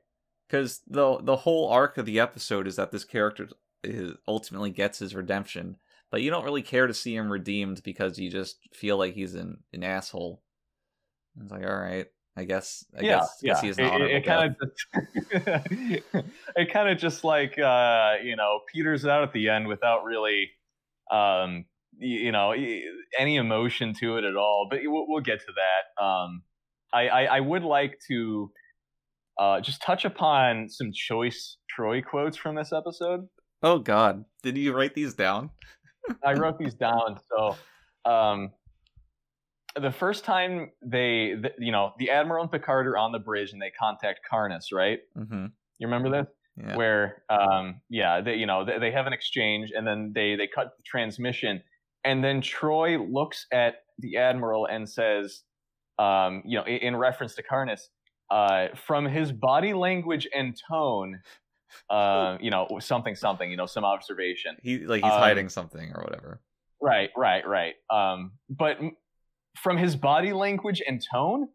[0.48, 3.50] because the the whole arc of the episode is that this character
[3.84, 5.78] is, ultimately gets his redemption,
[6.12, 9.36] but you don't really care to see him redeemed because you just feel like he's
[9.36, 10.42] an, an asshole.
[11.42, 13.54] It's like, all right, I guess, I yeah, guess, yeah.
[13.54, 16.04] guess he has it, it kind of just,
[16.56, 20.52] it kind of just like uh, you know peters out at the end without really,
[21.12, 21.66] um,
[22.00, 22.54] you know,
[23.18, 24.68] any emotion to it at all.
[24.70, 26.04] But we'll, we'll get to that.
[26.04, 26.44] Um,
[26.94, 28.52] I, I I would like to
[29.40, 33.28] uh, just touch upon some choice Troi quotes from this episode.
[33.64, 35.50] Oh God, did you write these down?
[36.26, 37.20] I wrote these down.
[37.30, 37.56] So,
[38.10, 38.52] um,
[39.80, 43.54] the first time they, th you know, the Admiral and Picard are on the bridge
[43.54, 45.00] and they contact Karnas, right?
[45.18, 45.46] Mm-hmm.
[45.78, 46.28] You remember this?
[46.58, 46.76] Yeah.
[46.76, 50.48] Where, um, yeah, they, you know, they, they have an exchange and then they they
[50.48, 51.62] cut the transmission,
[52.04, 55.44] and then Troi looks at the Admiral and says,
[55.98, 57.82] um, you know, in, in reference to Karnas,
[58.32, 61.20] uh, from his body language and tone,
[61.90, 64.56] uh, you know, something, something, you know, some observation.
[64.62, 66.42] He like he's Um, hiding something or whatever.
[66.82, 67.74] Right, right, right.
[67.90, 68.96] Um, but m-
[69.58, 71.50] from his body language and tone,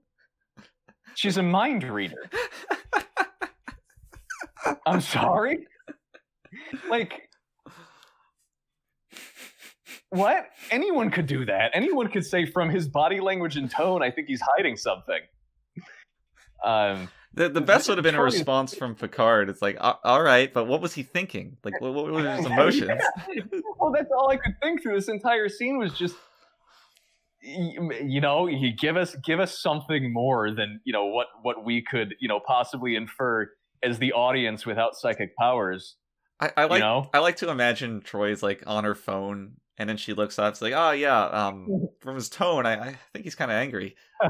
[1.14, 2.28] she's a mind reader.
[4.87, 5.66] I'm sorry.
[6.90, 7.28] Like,
[10.14, 10.46] what?
[10.70, 11.70] Anyone could do that.
[11.74, 15.20] Anyone could say from his body language and tone, I think he's hiding something.
[16.64, 19.48] Um, The the best would have been a response from Picard.
[19.48, 21.57] It's like, all right, but what was he thinking?
[21.64, 23.03] Like, what, what were his emotions?
[23.79, 26.14] well, that's all I could think through this entire scene was just,
[27.42, 31.83] you know, he give us give us something more than you know what what we
[31.83, 33.48] could you know possibly infer
[33.83, 35.96] as the audience without psychic powers.
[36.40, 39.88] I, I like you know, I like to imagine Troi's like on her phone, and
[39.88, 40.52] then she looks up.
[40.52, 43.96] It's like, oh yeah, um, from his tone, I, I think he's kind of angry.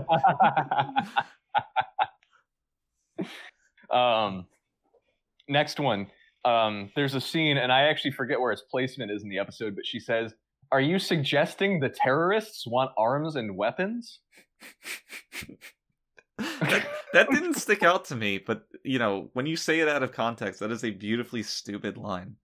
[3.90, 4.46] um,
[5.48, 6.06] next one.
[6.44, 9.74] Um, there's a scene, and I actually forget where its placement is in the episode,
[9.74, 10.34] but she says,
[10.72, 14.20] "Are you suggesting the terrorists want arms and weapons?"
[16.38, 20.02] that, that didn't stick out to me, but you know, when you say it out
[20.02, 22.36] of context, that is a beautifully stupid line.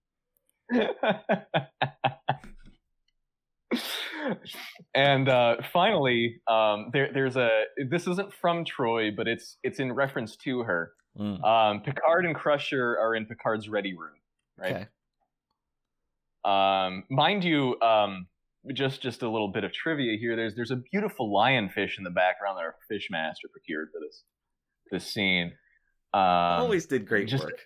[4.94, 7.62] And uh, finally, um, there, there's a.
[7.88, 10.92] This isn't from Troi, but it's it's in reference to her.
[11.18, 14.14] Mm, Um, Picard and Crusher are in Picard's ready room,
[14.59, 14.72] right?
[14.72, 14.87] Okay.
[16.44, 18.26] Um, mind you, um,
[18.72, 20.37] just just a little bit of trivia here.
[20.37, 24.22] There's there's a beautiful lionfish in the background that our fish master procured for this
[24.90, 25.52] this scene.
[26.12, 27.59] Um, Always did great just- work.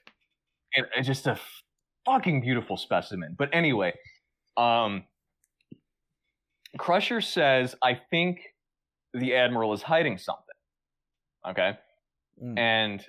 [0.72, 1.38] it, it's just a
[2.04, 3.34] fucking beautiful specimen.
[3.38, 3.94] But anyway,
[4.56, 5.04] um,
[6.78, 8.40] Crusher says, "I think
[9.12, 10.44] the admiral is hiding something."
[11.48, 11.78] Okay,
[12.42, 12.58] Mm.
[12.58, 13.06] and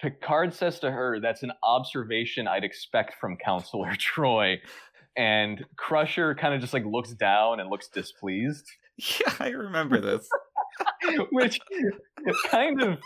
[0.00, 4.58] Picard says to her, "That's an observation I'd expect from Counselor Troi."
[5.16, 8.64] And Crusher kind of just like looks down and looks displeased,
[8.96, 10.28] Yeah, I remember this.
[11.32, 11.58] which
[12.46, 12.98] kind of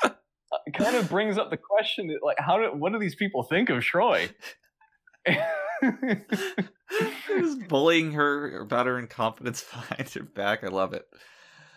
[0.75, 3.79] kind of brings up the question like how do what do these people think of
[3.83, 4.29] Troi?
[7.29, 10.65] Just bullying her about her incompetence behind her back.
[10.65, 11.07] I love it.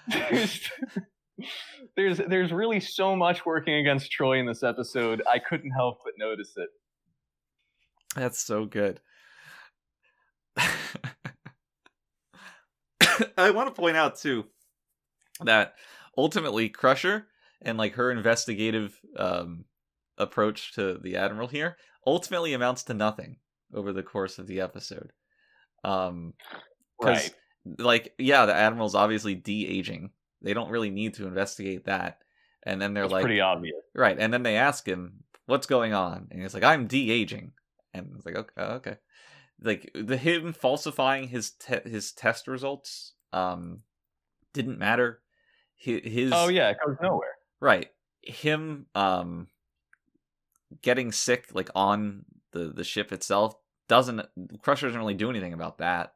[0.07, 0.69] there's,
[1.95, 5.23] there's there's really so much working against Troi in this episode.
[5.31, 6.69] I couldn't help but notice it.
[8.15, 8.99] That's so good.
[13.37, 14.45] I want to point out too
[15.43, 15.73] that
[16.17, 17.27] ultimately Crusher
[17.61, 19.65] and like her investigative um
[20.17, 23.37] approach to the admiral here ultimately amounts to nothing
[23.75, 25.11] over the course of the episode.
[25.83, 26.33] Um
[27.01, 27.35] Right.
[27.77, 30.11] like yeah, the admiral's obviously de-aging.
[30.41, 32.21] They don't really need to investigate that.
[32.63, 33.75] And then they're It's like pretty obvious.
[33.93, 37.51] Right, and then they ask him, "What's going on?" And he's like, "I'm de-aging,"
[37.93, 38.97] and it's like, "Okay, okay."
[39.61, 43.81] Like the him falsifying his te- his test results um
[44.53, 45.21] didn't matter.
[45.75, 47.35] His, his Oh yeah, it goes nowhere.
[47.59, 47.89] right
[48.21, 49.47] him um
[50.81, 53.55] getting sick like on the the ship itself
[53.88, 54.21] doesn't
[54.62, 56.13] Crusher doesn't really do anything about that.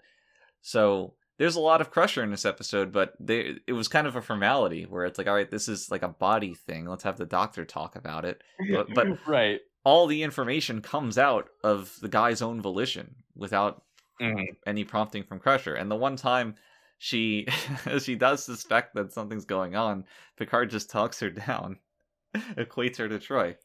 [0.62, 4.16] So there's a lot of Crusher in this episode, but they it was kind of
[4.16, 6.86] a formality where it's like, all right, this is like a body thing.
[6.86, 8.42] Let's have the doctor talk about it.
[8.74, 9.60] But- but- right.
[9.86, 13.84] All the information comes out of the guy's own volition without
[14.22, 14.48] Mhm.
[14.68, 15.76] any prompting from Crusher.
[15.76, 16.56] And the one time
[16.98, 17.48] she
[18.00, 20.04] she does suspect that something's going on,
[20.36, 21.80] Picard just talks her down,
[22.36, 23.56] equates her to Troi.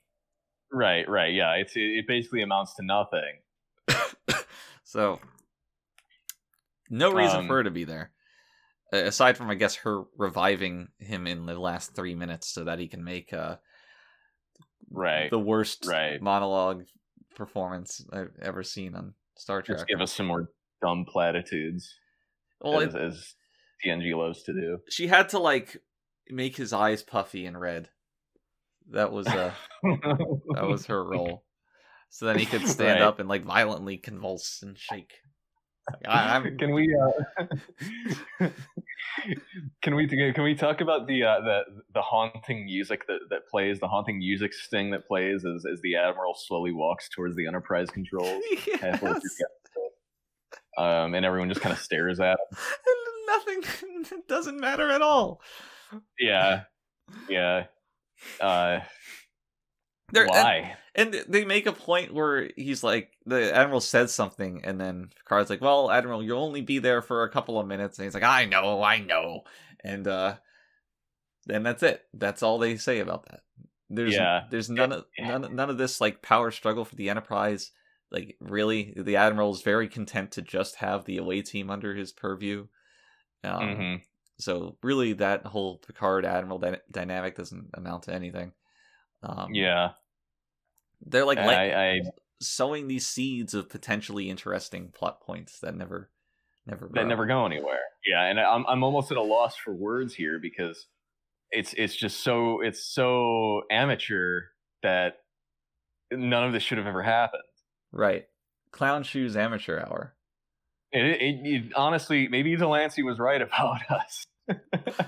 [0.70, 1.34] Right, right.
[1.34, 3.40] Yeah, it's it, it basically amounts to nothing.
[4.84, 5.18] So
[6.90, 8.10] no reason Um, for her to be there.
[8.92, 12.86] Aside from I guess her reviving him in the last 3 minutes so that he
[12.88, 13.56] can make uh
[14.90, 15.30] Right.
[15.30, 16.20] the worst right.
[16.22, 16.84] monologue
[17.34, 19.78] performance I've ever seen on Star Trek.
[19.78, 21.92] Just give us some more dumb platitudes
[22.60, 23.34] well, as, it- as
[23.84, 24.78] TNG loves to do.
[24.90, 25.78] she had to like
[26.30, 27.88] make his eyes puffy and red.
[28.90, 31.42] That was uh that was her role.
[32.10, 33.06] So then he could stand Right.
[33.06, 35.12] up and like violently convulse and shake.
[36.06, 37.46] Like, Can we uh,
[39.82, 41.60] can we can we talk about the uh, the
[41.92, 45.96] the haunting music that, that plays the haunting music sting that plays as, as the
[45.96, 49.02] admiral slowly walks towards the Enterprise controls Yes.
[50.78, 52.58] um, and everyone just kind of stares at him.
[53.26, 55.40] Nothing doesn't matter at all.
[56.18, 56.62] Yeah,
[57.28, 57.64] yeah.
[58.40, 58.80] Uh,
[60.12, 60.76] And- why?
[60.96, 65.50] And they make a point where he's like, the admiral says something, and then Picard's
[65.50, 68.22] like, "Well, admiral, you'll only be there for a couple of minutes." And he's like,
[68.22, 69.42] "I know, I know,"
[69.82, 70.36] and uh,
[71.46, 72.06] then that's it.
[72.14, 73.40] That's all they say about that.
[73.90, 74.44] There's Yeah.
[74.50, 77.72] there's none of none, none of this like power struggle for the Enterprise.
[78.12, 82.12] Like really, the Admiral is very content to just have the away team under his
[82.12, 82.68] purview.
[83.42, 84.02] Um, Mhm.
[84.38, 88.52] So really, that whole Picard Admiral dy- dynamic doesn't amount to anything.
[89.24, 89.92] Um, Yeah,
[91.06, 92.00] they're like I, I
[92.40, 96.10] sowing these seeds of potentially interesting plot points that never,
[96.66, 97.06] never, that grow.
[97.06, 97.80] never go anywhere.
[98.06, 100.86] Yeah, and I'm I'm almost at a loss for words here because
[101.50, 104.42] it's it's just so it's so amateur
[104.82, 105.18] that
[106.12, 107.42] none of this should have ever happened.
[107.92, 108.26] Right.
[108.72, 110.14] Clown shoes amateur hour.
[110.92, 114.26] It, it, it honestly maybe de Lancie was right about us.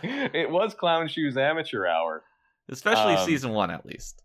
[0.03, 2.25] it was Clown Shoes Amateur Hour.
[2.69, 4.23] Especially Um, season one, at least.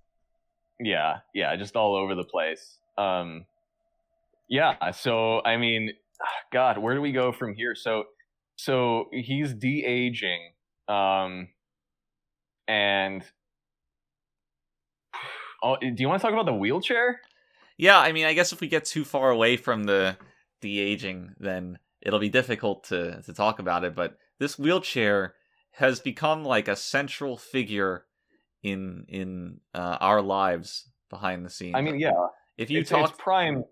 [0.80, 2.80] Yeah, yeah, just all over the place.
[2.98, 3.46] Um,
[4.50, 5.94] yeah, so I mean,
[6.52, 7.76] God, where do we go from here?
[7.76, 8.06] So,
[8.56, 10.54] so he's de aging,
[10.88, 11.50] um,
[12.68, 13.24] and
[15.64, 17.22] oh, do you want to talk about the wheelchair?
[17.78, 20.18] Yeah, I mean, I guess if we get too far away from the
[20.62, 23.96] de-aging then it'll be difficult to to talk about it.
[23.96, 25.36] But this wheelchair
[25.72, 28.06] has become like a central figure
[28.64, 31.76] in in uh, our lives behind the scenes.
[31.76, 32.12] I mean, yeah,
[32.58, 33.64] if you it's, talk it's prime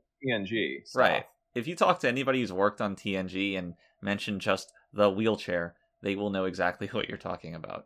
[0.84, 0.99] stuff.
[0.99, 1.25] right,
[1.56, 6.15] if you talk to anybody who's worked on TNG and mention just the wheelchair, they
[6.15, 7.86] will know exactly what you're talking about.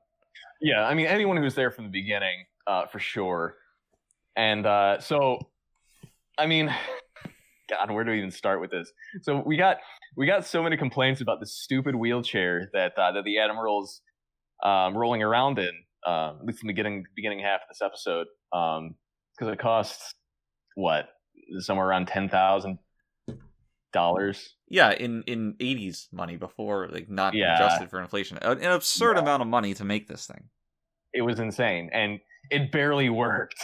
[0.62, 3.58] Yeah, I mean anyone who's there from the beginning, uh, for sure.
[4.36, 5.40] And uh, so,
[6.38, 6.74] I mean,
[7.70, 8.92] God, where do we even start with this?
[9.22, 9.78] So we got
[10.16, 14.02] we got so many complaints about the stupid wheelchair that uh, that the admiral's
[14.64, 15.72] um, rolling around in,
[16.06, 20.14] um, at least in the beginning beginning half of this episode, because it costs
[20.76, 21.10] what
[21.60, 22.80] somewhere around ten thousand
[23.92, 24.56] dollars.
[24.70, 27.54] Yeah, in in 80s money before like not Yeah.
[27.56, 28.38] adjusted for inflation.
[28.42, 29.22] An an absurd Yeah.
[29.22, 30.50] amount of money to make this thing.
[31.16, 33.62] it was insane and it barely worked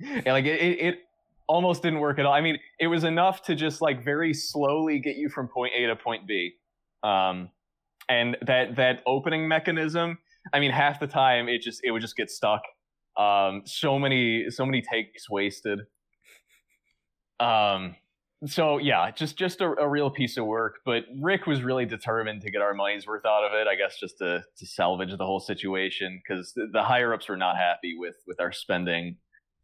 [0.00, 0.98] And, like it, it, it
[1.46, 4.98] almost didn't work at all i mean it was enough to just like very slowly
[4.98, 6.52] get you from point a to point b
[7.02, 7.50] um
[8.08, 10.16] and that that opening mechanism
[10.52, 12.62] i mean half the time it just it would just get stuck.
[13.16, 15.80] Um so many so many takes wasted.
[17.40, 17.96] Um
[18.44, 20.76] so yeah just just a, a real piece of work.
[20.84, 23.98] But rick was really determined to get our money's worth out of it i guess
[23.98, 27.94] just to to salvage the whole situation because the, the higher ups were not happy
[27.98, 29.16] with with our spending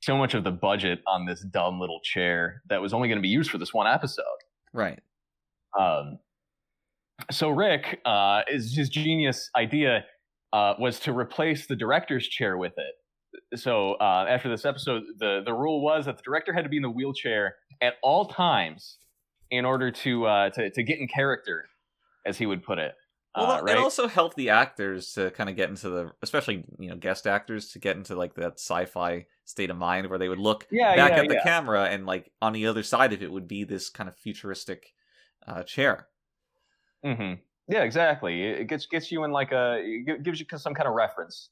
[0.02, 3.22] so much of the budget on this dumb little chair that was only going to
[3.22, 4.24] be used for this one episode.
[4.72, 5.00] Right.
[5.78, 6.18] um,
[7.30, 10.04] so Rick, uh, is his genius idea
[10.52, 13.58] uh, was to replace the director's chair with it.
[13.58, 16.76] So uh, after this episode, the the rule was that the director had to be
[16.76, 18.98] in the wheelchair at all times
[19.50, 21.64] in order to uh, to to get in character,
[22.26, 22.94] as he would put it.
[23.34, 23.76] Well, uh, that- right?
[23.76, 27.26] it also helped the actors to kind of get into the, especially you know guest
[27.26, 30.94] actors to get into like that sci-fi state of mind where they would look yeah,
[30.94, 31.42] back yeah, at the yeah.
[31.42, 34.92] camera and like on the other side of it would be this kind of futuristic
[35.46, 36.08] uh, chair.
[37.02, 37.34] hmm
[37.68, 38.42] Yeah, exactly.
[38.42, 41.50] It gets gets you in like a it gives you some kind of reference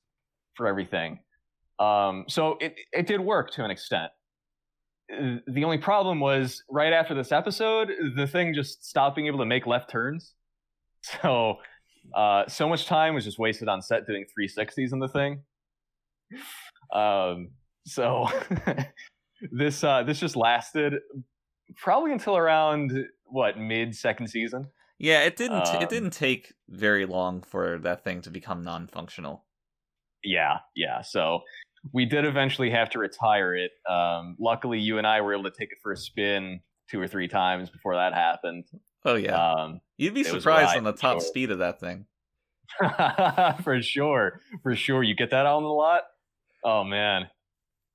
[0.54, 1.20] for everything.
[1.78, 4.10] Um, so it it did work to an extent.
[5.08, 9.46] The only problem was right after this episode, the thing just stopped being able to
[9.46, 10.34] make left turns.
[11.22, 11.56] So
[12.14, 15.42] uh, so much time was just wasted on set doing 360s in the thing.
[16.92, 17.52] Um,
[17.86, 18.28] so
[19.50, 20.94] this uh, this just lasted
[21.76, 22.92] probably until around
[23.24, 24.66] what mid second season.
[25.00, 25.66] Yeah, it didn't.
[25.66, 29.42] Um, it didn't take very long for that thing to become non-functional.
[30.22, 31.00] Yeah, yeah.
[31.00, 31.40] So
[31.94, 33.70] we did eventually have to retire it.
[33.88, 36.60] Um, luckily, you and I were able to take it for a spin
[36.90, 38.66] two or three times before that happened.
[39.06, 41.20] Oh yeah, Um, you'd be it was a surprised on the top sure.
[41.20, 42.04] speed of that thing.
[43.64, 45.02] for sure, for sure.
[45.02, 46.02] You get that on the lot?
[46.62, 47.28] Oh man,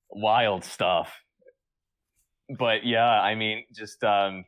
[0.09, 1.13] wild stuff.
[2.57, 4.45] But yeah, I mean, just um,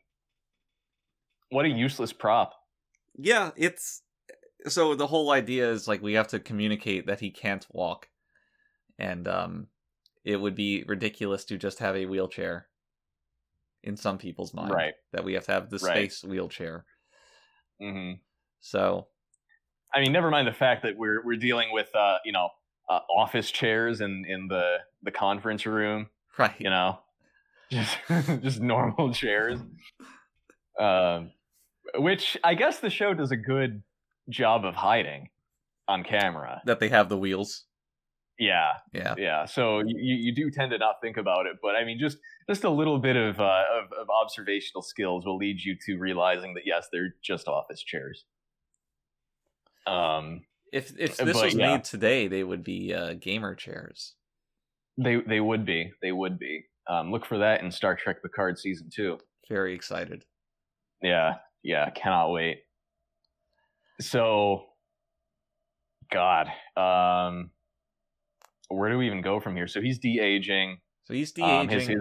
[1.49, 2.53] what a useless prop.
[3.17, 4.03] Yeah, it's
[4.67, 8.09] so the whole idea is like we have to communicate that he can't walk,
[8.99, 9.67] and um,
[10.23, 12.67] it would be ridiculous to just have a wheelchair.
[13.83, 14.93] In some people's mind, Right.
[15.13, 16.11] That we have to have the Right.
[16.11, 16.85] space wheelchair.
[17.79, 18.13] hmm
[18.59, 19.07] So
[19.93, 22.49] I mean, never mind the fact that we're we're dealing with uh, you know
[22.89, 26.09] uh, office chairs in in the the conference room.
[26.37, 26.99] right, you know,
[27.71, 27.97] just
[28.41, 29.61] just normal chairs.
[30.79, 31.31] Um,
[31.95, 33.81] which I guess the show does a good
[34.29, 35.29] job of hiding
[35.87, 36.61] on camera.
[36.65, 37.63] that they have the wheels.
[38.39, 39.45] Yeah, Yeah, yeah.
[39.45, 42.63] So you, you do tend to not think about it, but I mean, just just
[42.65, 46.63] a little bit of, uh, of of observational skills will lead you to realizing that
[46.65, 48.25] yes, they're just office chairs.
[49.87, 51.71] Um, if if Uh, this but was yeah.
[51.71, 54.13] made today, they would be uh, gamer chairs.
[54.97, 55.91] They they would be.
[56.01, 56.65] They would be.
[56.87, 59.17] Um, look for that in Star Trek Picard season two.
[59.49, 60.25] Very excited.
[61.01, 62.59] Yeah, yeah, I cannot wait.
[63.99, 64.65] So,
[66.11, 67.51] God, um,
[68.69, 69.67] where do we even go from here?
[69.67, 70.79] So he's de aging.
[71.05, 71.79] So he's de Um, aging.
[71.79, 71.97] his, his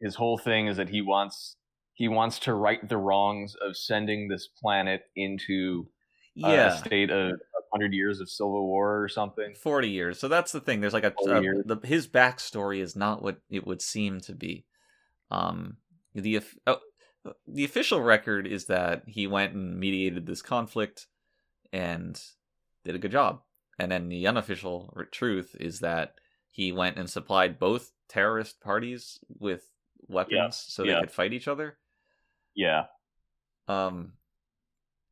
[0.00, 1.56] his whole thing is that he wants
[1.94, 5.88] he wants to right the wrongs of sending this planet into
[6.34, 6.74] yeah.
[6.74, 7.32] a state of
[7.72, 9.54] hundred years of civil war or something.
[9.54, 10.18] 40 years.
[10.18, 10.80] So that's the thing.
[10.80, 14.34] There's like a, 40 uh, the his backstory is not what it would seem to
[14.34, 14.64] be.
[15.30, 15.76] Um,
[16.14, 16.78] the oh,
[17.46, 21.06] the official record is that he went and mediated this conflict
[21.72, 22.20] and
[22.84, 23.40] did a good job.
[23.78, 26.14] And then the unofficial truth is that
[26.50, 29.70] he went and supplied both terrorist parties with
[30.08, 31.00] weapons so they yeah.
[31.00, 31.78] could fight each other.
[32.54, 32.86] Yeah,
[33.68, 34.14] Um,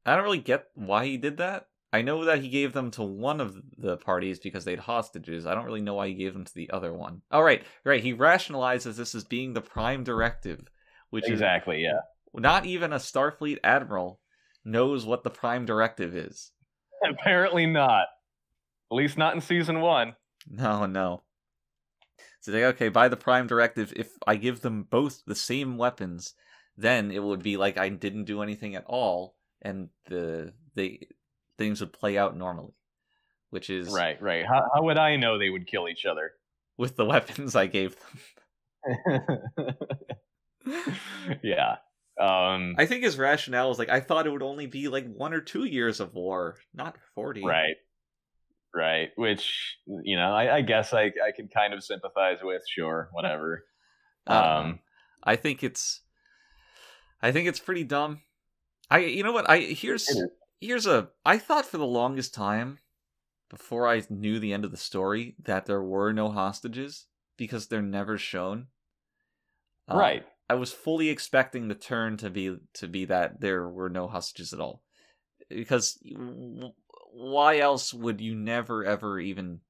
[0.04, 1.68] I don't really get why he did that.
[1.92, 5.46] I know that he gave them to one of the parties because they had hostages.
[5.46, 7.22] I don't really know why he gave them to the other one.
[7.30, 8.02] Oh, right, right.
[8.02, 10.68] He rationalizes this as being the prime directive,
[11.11, 11.82] which exactly.
[11.82, 12.00] Yeah,
[12.34, 14.20] not even a Starfleet admiral
[14.64, 16.52] knows what the prime directive is.
[17.11, 18.07] apparently not.
[18.90, 20.14] At least not in season one.
[20.48, 21.22] No, no.
[22.40, 23.92] So they okay by the prime directive.
[23.96, 26.34] If I give them both the same weapons,
[26.76, 31.00] then it would be like I didn't do anything at all, and the the
[31.59, 32.74] things would play out normally,
[33.50, 34.46] which is Right, right.
[34.46, 36.32] How, how would I know they would kill each other?
[36.78, 39.40] with the weapons I gave them.
[41.42, 41.76] yeah.
[42.20, 45.34] Um, I think his rationale is like I thought it would only be like one
[45.34, 47.44] or two years of war, not forty.
[47.44, 47.76] right.
[48.74, 49.08] Right.
[49.16, 52.62] Which, you know, I, I guess I, I can kind of sympathize with.
[52.68, 53.08] Sure.
[53.12, 53.64] Whatever.
[54.26, 54.78] Um, Um,
[55.22, 56.02] I think it's,
[57.22, 58.20] I think it's pretty dumb.
[58.90, 60.08] I you know what I here's
[60.60, 62.78] here's a I thought for the longest time
[63.50, 67.06] before I knew the end of the story that there were no hostages
[67.36, 68.68] because they're never shown.
[69.88, 70.26] Um, right.
[70.49, 74.53] I was fully expecting the turn to be to be that there were no hostages
[74.53, 74.82] at all,
[75.49, 75.99] because
[77.12, 79.61] why else would you never ever even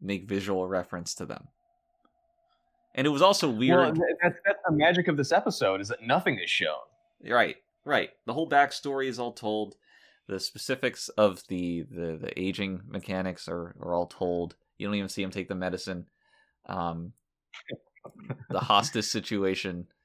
[0.00, 1.48] make visual reference to them?
[2.94, 6.02] And it was also weird, th- that's, that's the magic of this episode is that
[6.02, 6.76] nothing is shown.
[7.26, 7.56] right?
[7.84, 8.10] Right.
[8.26, 9.76] The whole backstory is all told.
[10.28, 14.56] The specifics of the the, the aging mechanics are, are all told.
[14.78, 16.06] You don't even see him take the medicine.
[16.66, 17.12] Um,
[18.50, 19.86] the hostage situation.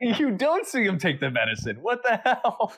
[0.00, 1.78] You don't see him take the medicine.
[1.82, 2.72] What the hell?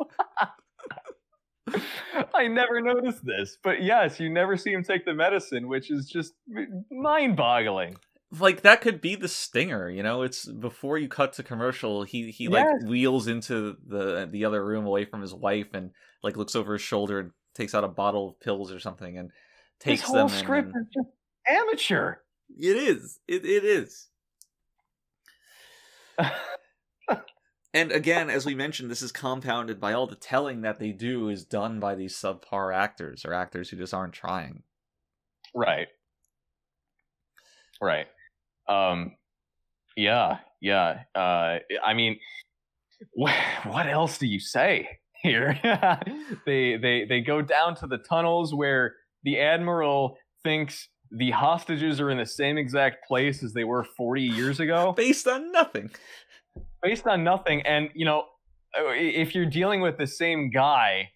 [2.35, 6.09] I never noticed this, but yes, you never see him take the medicine, which is
[6.09, 6.33] just
[6.91, 7.97] mind-boggling.
[8.41, 12.31] like that could be the stinger you know it's before you cut to commercial he
[12.31, 15.91] he like wheels into the the other room away from his wife and
[16.23, 19.31] like looks over his shoulder and takes out a bottle of pills or something and
[19.79, 21.09] takes This whole them script and, is just
[21.47, 22.15] amateur.
[22.59, 24.09] it is it, it is
[27.75, 31.29] and again as we mentioned this is compounded by all the telling that they do
[31.29, 34.63] is done by these subpar actors or actors who just aren't trying
[35.55, 35.89] right.
[37.81, 38.07] Right.
[38.69, 39.17] Um
[39.97, 41.03] yeah, yeah.
[41.15, 42.19] Uh I mean
[43.13, 43.35] what
[43.65, 44.89] what else do you say
[45.23, 45.59] here?
[46.47, 52.11] they they they go down to the tunnels where the admiral thinks the hostages are
[52.11, 54.93] in the same exact place as they were 40 years ago.
[54.97, 55.91] based on nothing
[56.83, 58.21] based on nothing and you know
[58.79, 61.11] uh, if you're dealing with the same guy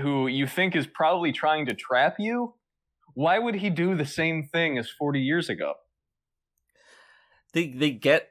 [0.00, 2.54] who you think is probably trying to trap you
[3.14, 5.74] why would he do the same thing as 40 years ago
[7.52, 8.30] they they get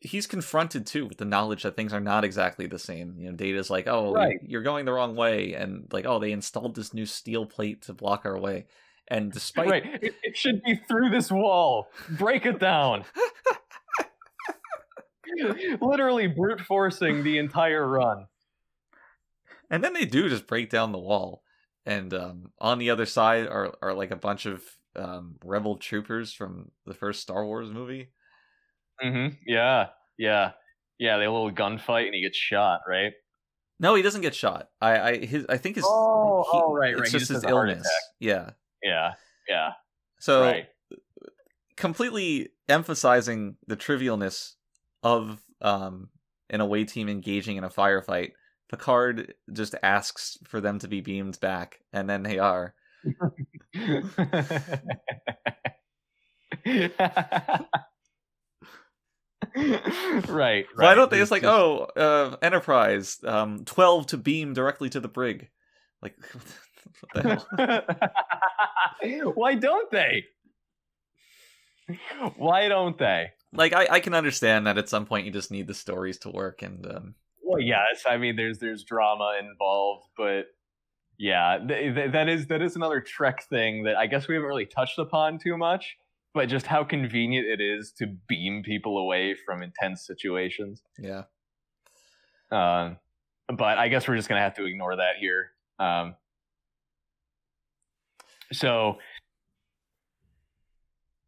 [0.00, 3.36] he's confronted too with the knowledge that things are not exactly the same you know
[3.36, 4.38] data's like oh Right.
[4.46, 7.94] you're going the wrong way and like oh they installed this new steel plate to
[7.94, 8.66] block our way
[9.08, 9.84] and despite right.
[10.02, 11.88] It, it should be through this wall.
[12.10, 13.04] Break it down.
[15.80, 18.26] Literally brute forcing the entire run.
[19.70, 21.42] And then they do just break down the wall.
[21.84, 24.62] And um on the other side are are like a bunch of
[24.94, 28.10] um rebel troopers from the first star wars movie.
[29.04, 29.34] Mm-hmm.
[29.46, 29.88] yeah.
[30.18, 30.52] Yeah.
[30.98, 33.12] Yeah they have a little gunfight and he gets shot right?
[33.78, 34.68] No he doesn't get shot.
[34.80, 37.02] I i his i think his Oh, he- oh, right, right.
[37.02, 37.88] it's He just just his has a heart illness.
[38.20, 38.50] Yeah
[38.82, 39.12] yeah
[39.48, 39.72] yeah
[40.18, 40.66] so right
[41.76, 44.54] completely emphasizing the trivialness
[45.02, 46.08] of um
[46.50, 48.32] an away team engaging in a firefight.
[48.70, 52.74] Picard just asks for them to be beamed back, and then they are.
[53.74, 54.16] right,
[60.28, 60.66] right.
[60.74, 65.08] Why don't they It's like, oh, uh, Enterprise, um, twelve to beam directly to the
[65.08, 65.48] brig?
[66.02, 66.65] Like, what the hell?
[69.34, 70.24] Why don't they?
[72.36, 73.30] Why don't they?
[73.52, 76.30] Like I, I can understand that at some point you just need the stories to
[76.30, 77.14] work and um
[77.44, 78.04] Well, yes.
[78.06, 80.46] I mean, there's there's drama involved, but
[81.18, 84.48] yeah, th- th- that is that is another Trek thing that I guess we haven't
[84.48, 85.96] really touched upon too much.
[86.34, 90.82] But just how convenient it is to beam people away from intense situations.
[90.98, 91.22] yeah.
[92.50, 92.94] Uh,
[93.48, 95.52] but I guess we're just gonna have to ignore that here.
[95.78, 96.14] Um,
[98.52, 98.98] so,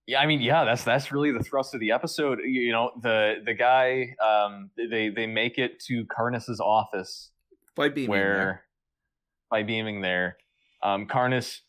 [0.07, 2.39] yeah, I mean, yeah, that's that's really the thrust of the episode.
[2.43, 7.31] You, you know, the the guy, um, they they make it to Karnas's office
[7.77, 8.65] By being where
[9.51, 10.37] by beaming there,
[10.83, 11.61] um, Karnas.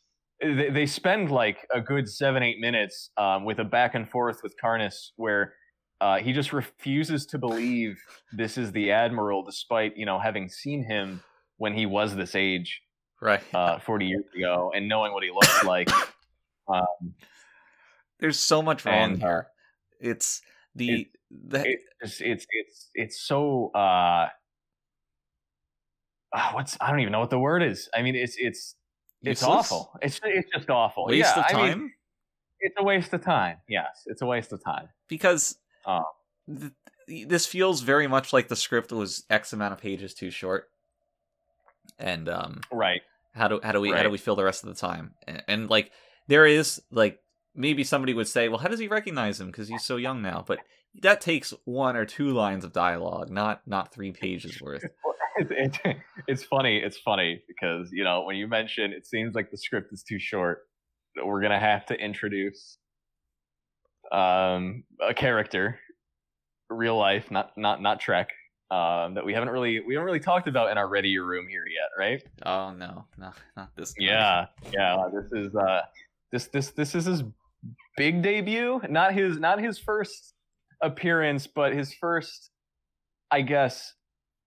[0.41, 4.39] They, they spend like a good seven eight minutes um, with a back and forth
[4.41, 5.54] with Karnas where
[6.00, 8.00] uh, he just refuses to believe
[8.32, 11.22] this is the admiral, despite you know having seen him
[11.58, 12.82] when he was this age
[13.22, 13.41] right.
[13.53, 15.89] uh, 40 years ago and knowing what he looks like.
[16.72, 17.15] Um,
[18.20, 19.47] There's so much wrong and- here.
[19.99, 20.43] It's
[20.76, 21.65] the the
[21.99, 24.28] it's it's it's it's so uh,
[26.34, 27.89] ah, what's I don't even know what the word is.
[27.93, 28.76] I mean, it's it's
[29.24, 29.72] it's useless?
[29.72, 29.91] awful.
[30.01, 31.05] It's it's just awful.
[31.07, 31.93] waste yeah, of I mean, time
[32.59, 33.57] it's a waste of time.
[33.67, 34.89] Yes, it's a waste of time.
[35.07, 35.57] because
[35.88, 36.03] Oh.
[36.47, 40.70] th- this feels very much like the script was X amount of pages too short.
[41.97, 43.01] And um Right.
[43.34, 45.43] How do how do we how do we fill the rest of the time and,
[45.47, 45.91] and like
[46.27, 47.19] there is like
[47.55, 50.43] maybe somebody would say well how does he recognize him because he's so young now
[50.45, 50.59] but
[51.01, 54.84] that takes one or two lines of dialogue not not three pages worth
[55.51, 56.77] It's it, it's funny.
[56.77, 60.19] It's funny because you know when you mention it seems like the script is too
[60.19, 60.59] short.
[61.23, 62.77] We're gonna have to introduce
[64.11, 65.80] um, a character,
[66.69, 68.30] real life, not not not Trek,
[68.72, 71.65] um, that we haven't really we haven't really talked about in our ready room here
[71.65, 72.24] yet, right?
[72.45, 74.05] oh no no not this guy.
[74.05, 75.07] Yeah, yeah.
[75.13, 75.82] This is uh,
[76.32, 77.24] this this this is his
[77.97, 78.82] big debut.
[78.89, 80.34] Not his not his first
[80.82, 82.51] appearance, but his first,
[83.32, 83.93] I guess,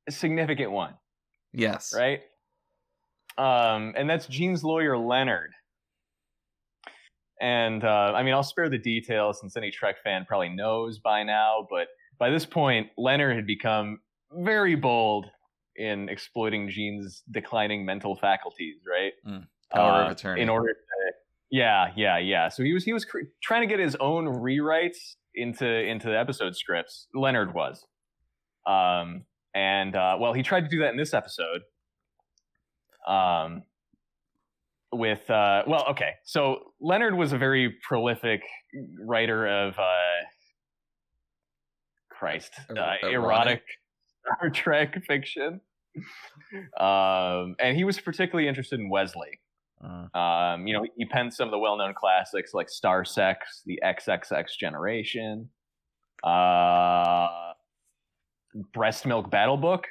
[0.09, 0.95] significant one,
[1.53, 2.21] yes right?
[3.39, 5.53] Um, and that's Gene's lawyer Leonard.
[7.41, 11.25] And uh, I mean, I'll spare the details since any Trek fan probably knows by
[11.25, 11.67] now.
[11.69, 13.99] But by this point, Leonard had become
[14.37, 15.27] very bold
[15.77, 19.13] in exploiting Gene's declining mental faculties, right?
[19.71, 20.43] power uh, of attorney.
[20.43, 20.79] in order to
[21.51, 22.49] yeah yeah yeah.
[22.49, 26.19] So he was he was cr- trying to get his own rewrites into into the
[26.19, 27.09] episode scripts.
[27.15, 27.85] Leonard was.
[28.67, 29.25] Um
[29.55, 31.61] and uh well he tried to do that in this episode
[33.07, 33.63] um
[34.93, 36.13] with uh well okay.
[36.25, 38.43] So leonard was a very prolific
[39.07, 40.23] writer of uh
[42.11, 43.13] christ Er- uh, erotic?
[43.13, 43.63] erotic
[44.39, 45.61] star trek fiction.
[46.79, 49.41] Um and he was particularly interested in wesley.
[49.85, 53.81] Uh, um, you know, he penned some of the well-known classics like Star Sex, The
[53.85, 55.49] XXX Generation,
[56.23, 57.53] uh,
[58.73, 59.87] Breast Milk Battle Book.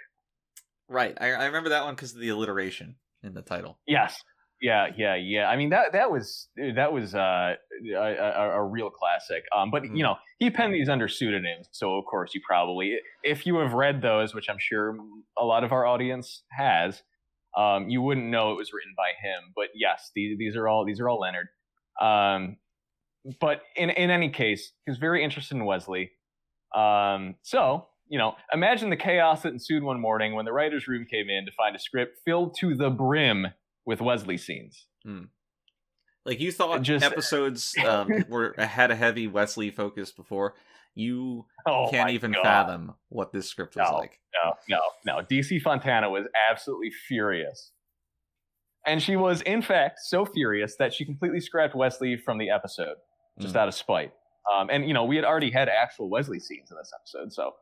[0.88, 1.17] right.
[1.19, 3.79] I, I remember that one because of the alliteration in the title.
[3.86, 4.21] Yes,
[4.62, 5.47] yeah, yeah, yeah.
[5.47, 7.55] I mean that that was that was uh,
[7.93, 9.43] a, a, a real classic.
[9.55, 13.45] Um, but you know, he penned these under pseudonyms, so of course you probably, if
[13.45, 14.95] you have read those, which I'm sure
[15.38, 17.01] a lot of our audience has,
[17.57, 19.51] um, you wouldn't know it was written by him.
[19.55, 21.47] But yes, these these are all these are all Leonard.
[21.99, 22.57] Um,
[23.39, 26.12] but in in any case, he was very interested in Wesley.
[26.76, 31.05] Um, so you know, imagine the chaos that ensued one morning when the writers' room
[31.09, 33.47] came in to find a script filled to the brim
[33.86, 34.88] with Wesley scenes.
[36.25, 40.53] like you thought Just- episodes um, were had a heavy wesley focus before
[40.93, 42.43] you Oh, can't even God.
[42.43, 43.97] fathom what this script was No.
[43.97, 45.25] like No, no, no.
[45.25, 47.71] DC Fontana was absolutely furious.
[48.86, 52.95] And she was, in fact, so furious that she completely scrapped Wesley from the episode,
[53.39, 53.59] just Mm.
[53.59, 54.11] out of spite.
[54.51, 57.53] Um, and, you know, we had already had actual Wesley scenes in this episode, so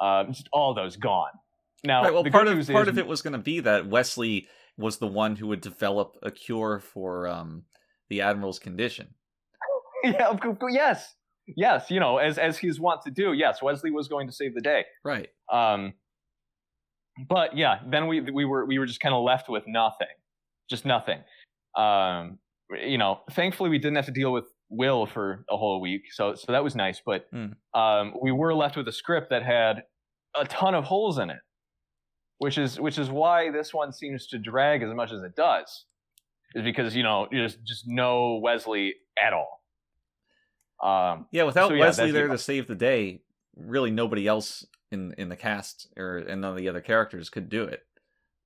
[0.00, 1.30] um, just all those gone.
[1.84, 4.48] Now, right well part of part is, of it was going to be that wesley
[4.78, 7.64] was the one who would develop a cure for um
[8.10, 9.08] the admiral's condition
[10.04, 11.14] yeah, of course, yes,
[11.56, 13.32] yes, you know, as as he's wont to do.
[13.32, 14.84] Yes, Wesley was going to save the day.
[15.04, 15.94] right Um,
[17.28, 20.06] but yeah, then we we were we were just kind of left with nothing,
[20.68, 21.20] just nothing.
[21.76, 22.38] Um,
[22.84, 26.34] you know, thankfully we didn't have to deal with Will for a whole week, so
[26.34, 27.00] so that was nice.
[27.04, 27.52] But Hmm.
[27.74, 29.82] um, we were left with a script that had
[30.38, 31.38] a ton of holes in it,
[32.38, 35.84] which is which is why this one seems to drag as much as it does,
[36.54, 39.62] is because you know you just just no Wesley at all.
[40.82, 43.22] Um, yeah without So, yeah, wesley there to save the day
[43.56, 47.48] really nobody else in in the cast or and none of the other characters could
[47.48, 47.86] do it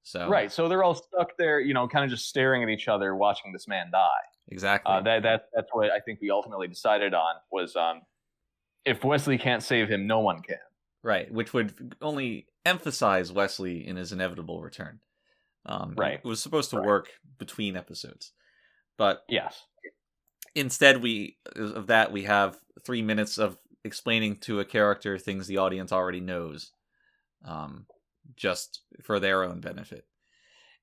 [0.02, 0.50] so Right.
[0.50, 3.52] So they're all stuck there, you know, kind of just staring at each other, watching
[3.52, 4.08] this man die.
[4.48, 4.92] exactly.
[4.92, 8.02] Uh, that that that's what I think we ultimately decided on was um,
[8.84, 10.56] if Wesley can't save him, no one can.
[11.02, 15.00] Right, which would only emphasize Wesley in his inevitable return.
[15.64, 16.18] Um, Right.
[16.18, 16.86] It was supposed to Right.
[16.86, 18.32] work between episodes,
[18.98, 19.64] but Yes.
[20.54, 25.56] instead we of that we have three minutes of explaining to a character things the
[25.56, 26.72] audience already knows,
[27.44, 27.86] um,
[28.36, 30.06] just for their own benefit.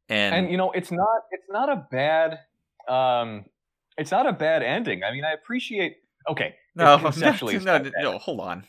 [0.09, 2.39] And, and you know it's not it's not a bad
[2.87, 3.45] um
[3.97, 5.97] it's not a bad ending i mean i appreciate
[6.29, 8.63] okay no, conceptually no, no, no, hold on.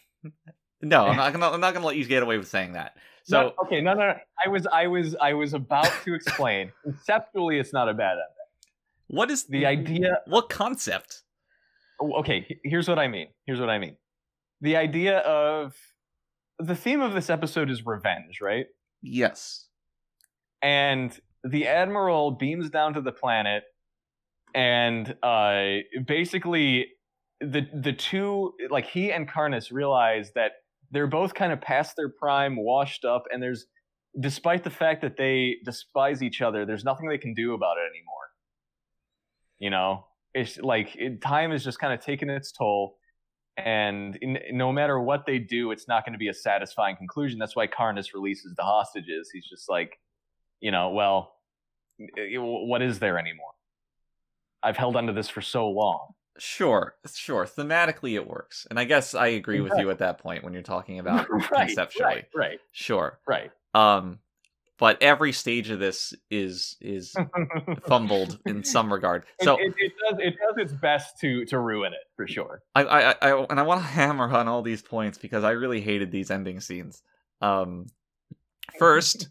[0.82, 1.50] No, I'm not gonna.
[1.50, 2.96] I'm not gonna let you get away with saying that.
[3.24, 6.72] So No, okay no, no no i was i was i was about to explain
[6.82, 8.24] conceptually it's not a bad ending
[9.08, 11.24] what is the idea What concept?
[12.00, 13.96] oh, okay here's what i mean here's what i mean
[14.62, 15.74] the idea of
[16.58, 18.66] the theme of this episode is revenge right
[19.02, 19.66] Yes.
[20.62, 21.12] and
[21.44, 23.64] the admiral beams down to the planet
[24.54, 25.64] and uh
[26.06, 26.86] basically
[27.42, 30.52] the the two like he and Karnas realize that
[30.90, 33.66] they're both kind of past their prime washed up and there's
[34.20, 37.88] despite the fact that they despise each other there's nothing they can do about it
[37.90, 38.14] anymore.
[39.58, 40.06] You know?
[40.34, 42.96] It's like it, time is just kind of taking its toll
[43.56, 47.38] and in, no matter what they do it's not going to be a satisfying conclusion.
[47.38, 49.30] That's why Karnas releases the hostages.
[49.32, 49.98] He's just like
[50.60, 51.34] you know well
[52.00, 53.52] i- what is there anymore?
[54.62, 57.44] I've held onto this for so long Sure, sure.
[57.44, 60.62] Thematically, it works, and I guess I agree with you at that point when you're
[60.62, 62.04] talking about right, conceptually.
[62.06, 63.18] right right Sure.
[63.26, 64.20] right Um,
[64.78, 67.16] but every stage of this is is
[67.86, 69.24] fumbled in some regard.
[69.40, 72.62] So it, it, it does it does its best to to ruin it for sure
[72.74, 75.80] I, I, I, and I want to hammer on all these points because I really
[75.80, 77.02] hated these ending scenes.
[77.40, 77.86] Um,
[78.78, 79.28] first,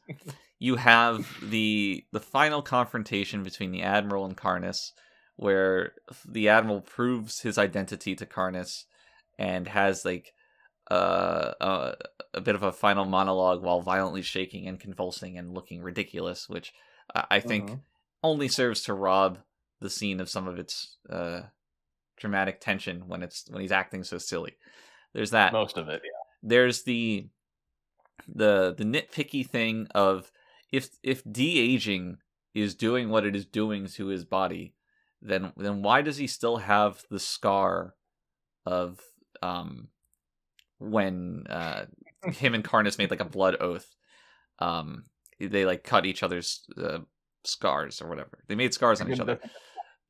[0.59, 4.91] you have the the final confrontation between the admiral and Karnas,
[5.37, 5.93] where
[6.27, 8.85] the admiral proves his identity to Karnas
[9.39, 10.33] and has like
[10.91, 11.95] uh, uh,
[12.33, 16.73] a bit of a final monologue while violently shaking and convulsing and looking ridiculous, which
[17.13, 17.79] I, think Mhm.
[18.23, 19.39] only serves to rob
[19.79, 21.43] the scene of some of its uh,
[22.17, 24.57] dramatic tension when it's when he's acting so silly.
[25.13, 25.53] There's that.
[25.53, 26.11] most of it yeah
[26.41, 27.27] There's the
[28.27, 30.31] the the nitpicky thing of
[30.71, 32.17] if if de aging
[32.53, 34.73] is doing what it is doing to his body,
[35.21, 37.93] then then why does he still have the scar
[38.65, 38.99] of
[39.41, 39.87] um
[40.79, 41.85] when uh
[42.25, 43.87] him and Karnas made like a blood oath.
[44.59, 45.05] Um
[45.39, 46.99] they like cut each other's uh,
[47.43, 48.39] scars or whatever.
[48.47, 49.39] They made scars on each other.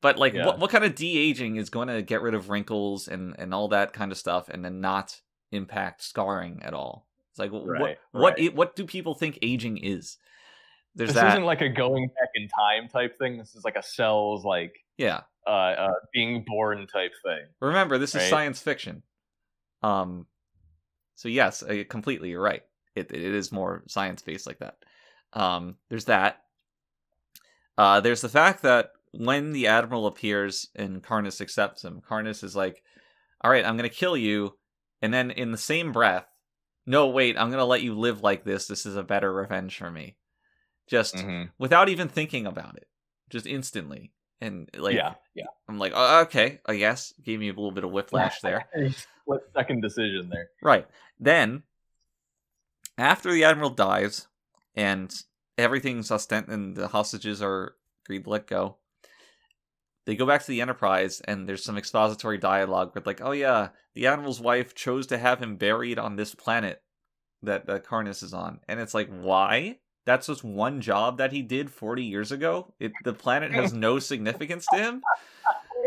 [0.00, 0.46] But like, Yeah.
[0.46, 3.52] what what kind of de aging is going to get rid of wrinkles and and
[3.52, 5.20] all that kind of stuff, and then not
[5.52, 7.06] impact scarring at all?
[7.32, 8.50] It's like, wh- what Right, what right.
[8.50, 10.16] i- what do people think aging is?
[10.94, 11.32] There's this that.
[11.32, 14.74] isn't like a going back in time type thing this is like a cells like
[14.98, 15.22] yeah.
[15.46, 19.02] uh, uh being born type thing Remember, this is science fiction.
[19.82, 20.26] Um.
[21.14, 22.30] So yes, uh, completely.
[22.30, 22.62] You're right.
[22.94, 24.76] It it is more science based like that.
[25.32, 25.76] Um.
[25.88, 26.42] There's that.
[27.76, 28.00] Uh.
[28.00, 32.82] There's the fact that when the admiral appears and Karnas accepts him, Karnas is like,
[33.42, 34.58] "All right, I'm gonna kill you,"
[35.00, 36.26] and then in the same breath,
[36.86, 38.66] "No, wait, I'm gonna let you live like this.
[38.66, 40.16] This is a better revenge for me."
[40.88, 41.50] Just Mhm.
[41.58, 42.88] without even thinking about it,
[43.30, 44.12] just instantly.
[44.40, 47.12] And like, yeah yeah I'm like, oh, okay, I guess.
[47.22, 48.66] Gave me a little bit of whiplash there.
[49.22, 50.86] split second decision there right.
[51.20, 51.64] Then,
[52.96, 54.28] after the Admiral dies
[54.74, 55.12] and
[55.56, 57.74] everything's ostent and the hostages are
[58.04, 58.76] agreed to let go,
[60.06, 63.68] they go back to the Enterprise and there's some expository dialogue with, like, oh, yeah,
[63.94, 66.80] the Admiral's wife chose to have him buried on this planet
[67.42, 68.60] that, that Karnas is on.
[68.68, 69.78] And it's like, why?
[70.08, 72.72] That's just one job that he did 40 years ago?
[72.80, 75.02] It, the planet has no significance to him?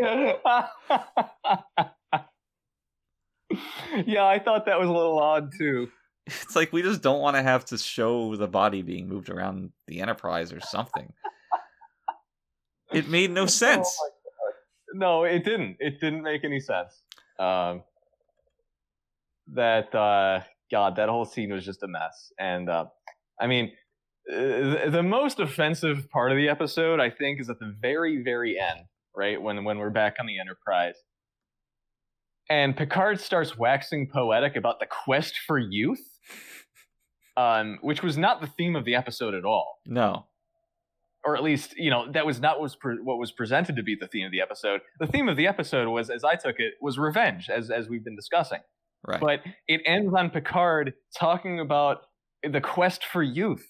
[4.06, 5.88] yeah, I thought that was a little odd too.
[6.26, 9.72] It's like we just don't want to have to show the body being moved around
[9.88, 11.12] the Enterprise or something.
[12.92, 13.92] it made no sense.
[14.00, 14.10] Oh.
[14.94, 15.78] No, it didn't.
[15.80, 17.02] It didn't make any sense.
[17.40, 17.82] Um,
[19.48, 22.32] that uh, God, that whole scene was just a mess.
[22.38, 22.84] And uh,
[23.40, 23.72] I mean,
[24.30, 28.58] uh, the most offensive part of the episode, I think, is at the very, very
[28.58, 30.96] end, right when when we're back on the Enterprise,
[32.50, 36.04] and Picard starts waxing poetic about the quest for youth,
[37.36, 40.26] um, which was not the theme of the episode at all No.
[41.24, 43.82] or at least you know that was not what was pre- what was presented to
[43.82, 44.80] be the theme of the episode.
[45.00, 48.04] The theme of the episode was, as I took it, was revenge, as as we've
[48.04, 48.60] been discussing.
[49.06, 49.20] Right.
[49.20, 52.02] But it ends on Picard talking about
[52.48, 53.66] the quest for youth.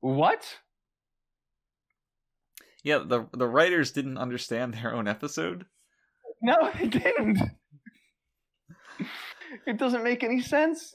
[0.00, 0.58] What?
[2.84, 5.66] Yeah, the the writers didn't understand their own episode.
[6.40, 7.38] No, they didn't.
[9.66, 10.94] it doesn't make any sense.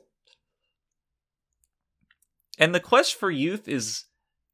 [2.59, 4.05] And the quest for youth is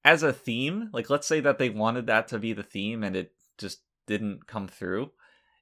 [0.04, 3.16] as a theme, like let's say that they wanted that to be the theme and
[3.16, 5.12] it just didn't come through.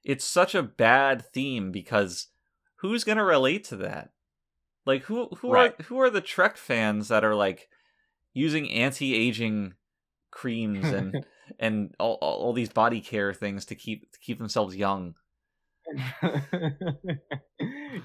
[0.04, 2.28] It's such a bad theme because
[2.76, 4.10] who's going to relate to that?
[4.86, 5.74] Like who who Right.
[5.78, 7.68] are who are the Trek fans that are like
[8.38, 9.74] using anti-aging
[10.30, 11.24] creams and
[11.58, 15.14] and all, all, these body care things to keep to keep themselves young?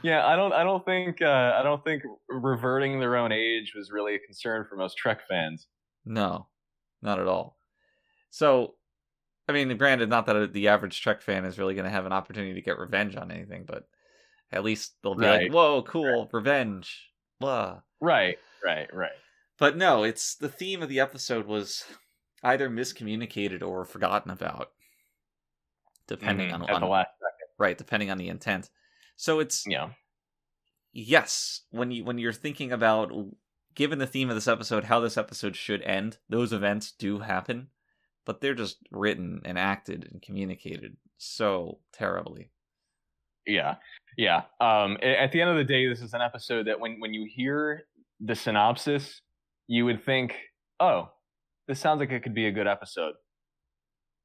[0.04, 0.54] yeah, I don't.
[0.54, 1.22] I don't think.
[1.22, 5.22] Uh, I don't think reverting their own age was really a concern for most Trek
[5.28, 5.68] fans.
[6.06, 6.48] No,
[7.02, 7.58] not at all.
[8.30, 8.76] So,
[9.48, 12.14] I mean, granted, not that the average Trek fan is really going to have an
[12.14, 13.84] opportunity to get revenge on anything, but
[14.52, 15.44] at least they'll be Right.
[15.44, 17.82] like, "Whoa, cool, revenge!" Blah.
[18.00, 18.40] Right.
[18.64, 18.94] Right.
[18.94, 19.12] Right.
[19.64, 21.86] But no, it's the theme of the episode was
[22.44, 24.74] either miscommunicated or forgotten about,
[26.06, 27.48] depending Mhm, on, the last second.
[27.58, 28.70] right, depending on the intent.
[29.16, 29.94] So it's Yeah.
[30.92, 33.10] yes when you when you're thinking about
[33.74, 37.70] given the theme of this episode how this episode should end those events do happen
[38.26, 42.52] but they're just written and acted and communicated so terribly
[43.48, 43.78] Yeah.
[44.18, 44.44] Yeah.
[44.60, 44.98] Um.
[45.02, 47.88] At the end of the day, this is an episode that when when you hear
[48.20, 49.22] the synopsis,
[49.68, 50.36] you would think,
[50.80, 51.12] "Oh,
[51.68, 53.16] this sounds like it could be a good episode,"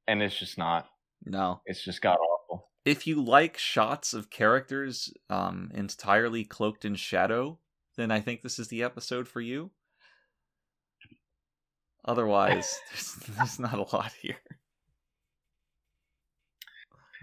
[0.07, 0.89] and it's just not.
[1.25, 2.69] no It's just god awful.
[2.85, 7.59] if you like shots of characters um entirely cloaked in shadow
[7.97, 9.71] then i think this is the episode for you
[12.05, 14.37] otherwise there's, there's not a lot here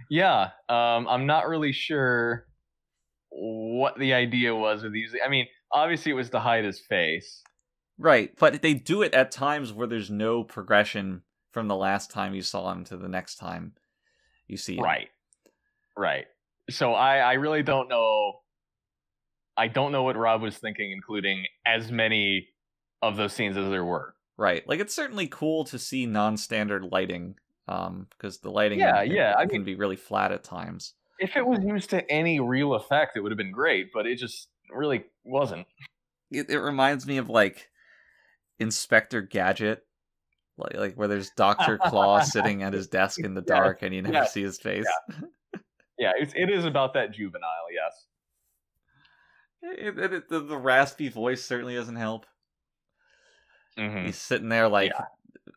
[0.09, 2.47] Yeah, um, I'm not really sure
[3.31, 5.15] what the idea was with these.
[5.25, 7.43] I mean, obviously it was to hide his face.
[7.99, 12.35] Right, but they do it at times where there's no progression from the last time
[12.35, 13.73] you saw him to the next time
[14.47, 14.85] you see him.
[14.85, 15.09] Right,
[15.97, 16.27] right.
[16.69, 18.41] So I, I really don't know.
[19.57, 22.49] I don't know what Rob was thinking, including as many
[23.01, 24.15] of those scenes as there were.
[24.37, 24.69] Right.
[24.69, 27.37] Like it's certainly cool to see non-standard lighting
[27.69, 30.93] um because the lighting Yeah, can- yeah, I can be really flat at times.
[31.19, 34.17] If it was used to any real effect, it would have been great, but it
[34.19, 35.67] just really wasn't.
[36.31, 37.71] It, it reminds me of like
[38.59, 39.83] Inspector Gadget
[40.59, 41.79] like like where there's Dr.
[41.85, 44.59] Claw sitting at his desk in the Yes, dark and you never yes, see his
[44.59, 44.87] face.
[45.99, 48.07] Yeah, it's, it is about that juvenile, yes.
[49.63, 52.27] It- it- it- the, the raspy voice certainly doesn't help.
[53.79, 54.07] Mhm.
[54.07, 54.93] He's sitting there like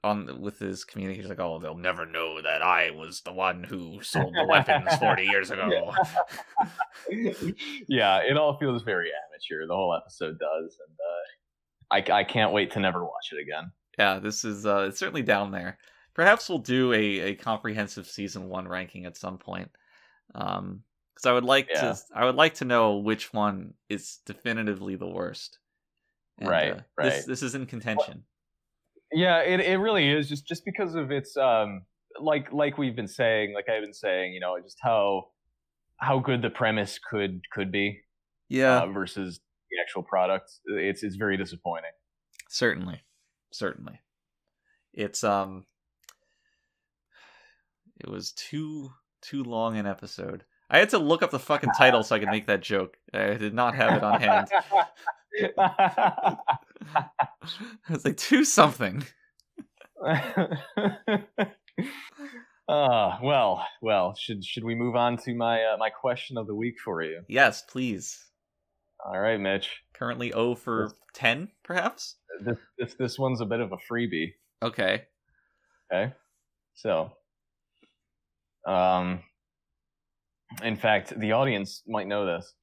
[0.04, 3.64] on with his communicator, he's like, "Oh, they'll never know that I was the one
[3.64, 5.94] who sold the weapons forty years ago."
[7.88, 9.66] yeah, it all feels very amateur.
[9.68, 11.24] The whole episode does, and uh,
[11.92, 13.72] I I can't wait to never watch it again.
[13.98, 15.78] Yeah, this is uh, it's certainly down there.
[16.14, 19.70] Perhaps we'll do a, a comprehensive season one ranking at some point.
[20.36, 20.84] Um,
[21.16, 21.94] because I would like Yeah.
[21.94, 25.60] to I would like to know which one is definitively the worst.
[26.42, 27.26] Right, This right.
[27.26, 28.24] this is in contention.
[29.12, 31.82] Yeah, it it really is just just because of its um
[32.22, 35.32] like like we've been saying, like I've been saying, you know, just how
[35.98, 38.00] how good the premise could could be
[38.48, 40.52] Yeah, uh, versus the actual product.
[40.66, 41.92] It's it's very disappointing.
[42.50, 43.02] certainly,
[43.52, 44.00] certainly.
[44.94, 45.66] It's um,
[48.00, 48.92] it was too
[49.22, 50.44] too long an episode.
[50.70, 52.98] I had to look up the fucking title so I could make that joke.
[53.14, 54.48] I did not have it on hand.
[55.58, 56.38] I
[57.90, 59.04] was like, two something.
[60.06, 60.48] uh,
[63.24, 66.76] well, well, should should we move on to my uh, my question of the week
[66.84, 67.22] for you?
[67.28, 68.29] Yes, please.
[69.06, 69.70] All right, Mitch.
[69.94, 72.16] Currently 0 for 10, perhaps?
[72.44, 74.34] This this this one's a bit of a freebie.
[74.62, 75.04] Okay.
[75.92, 76.14] Okay.
[76.76, 77.12] So,
[78.68, 79.22] um,
[80.64, 82.54] in fact, the audience might know this.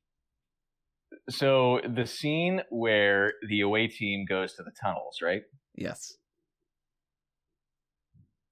[1.29, 5.43] So, the scene where the away team goes to the tunnels, right?
[5.75, 6.15] Yes.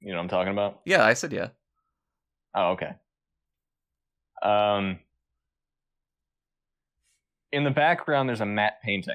[0.00, 0.80] You know what I'm talking about?
[0.84, 1.48] Yeah, I said yeah.
[2.54, 2.92] Oh, okay.
[4.42, 4.98] Um,
[7.54, 9.14] in the background, there's a matte painting.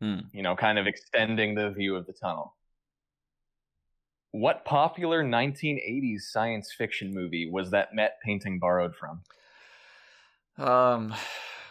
[0.00, 0.20] Hmm.
[0.32, 2.56] You know, kind of extending the view of the tunnel.
[4.32, 9.20] What popular 1980s science fiction movie was that matte painting borrowed from?
[10.56, 11.14] Um,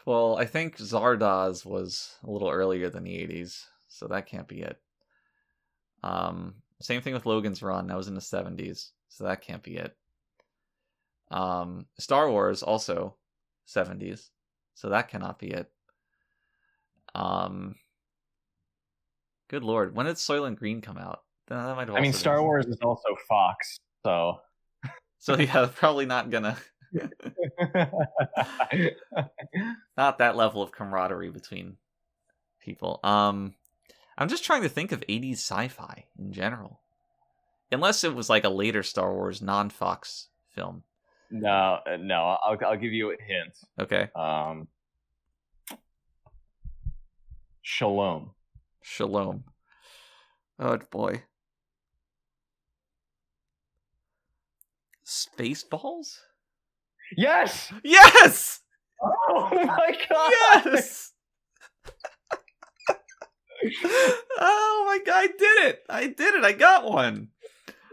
[0.06, 4.62] well, I think Zardoz was a little earlier than the 80s, so that can't be
[4.62, 4.78] it.
[6.04, 7.88] Um, same thing with Logan's Run.
[7.88, 9.96] That was in the 70s, so that can't be it.
[11.32, 13.16] Um, Star Wars also
[13.68, 14.30] 70s,
[14.82, 15.70] so that cannot be it.
[17.14, 17.76] Um,
[19.48, 21.22] good lord, when did Soylent Green come out?
[21.50, 24.40] That might I mean, Star been- Wars is also Fox, so.
[25.24, 26.58] So yeah, probably not gonna
[29.96, 31.78] not that level of camaraderie between
[32.60, 33.00] people.
[33.04, 33.54] Um,
[34.18, 36.82] I'm just trying to think of 80s sci-fi in general,
[37.72, 40.82] unless it was like a later Star Wars non-Fox film.
[41.32, 42.38] No, uh, no.
[42.44, 43.58] I'll I'll give you a hint.
[43.80, 44.68] Okay, Um,
[47.62, 48.32] Shalom.
[48.82, 49.44] Shalom.
[50.60, 51.24] Oh boy.
[55.06, 56.20] Spaceballs?
[57.18, 57.72] Yes.
[57.84, 58.62] Yes!
[59.04, 60.32] Oh my god.
[60.66, 61.12] Yes!
[64.40, 65.84] oh my god, I did it!
[65.90, 66.44] I did it!
[66.44, 67.30] I got one!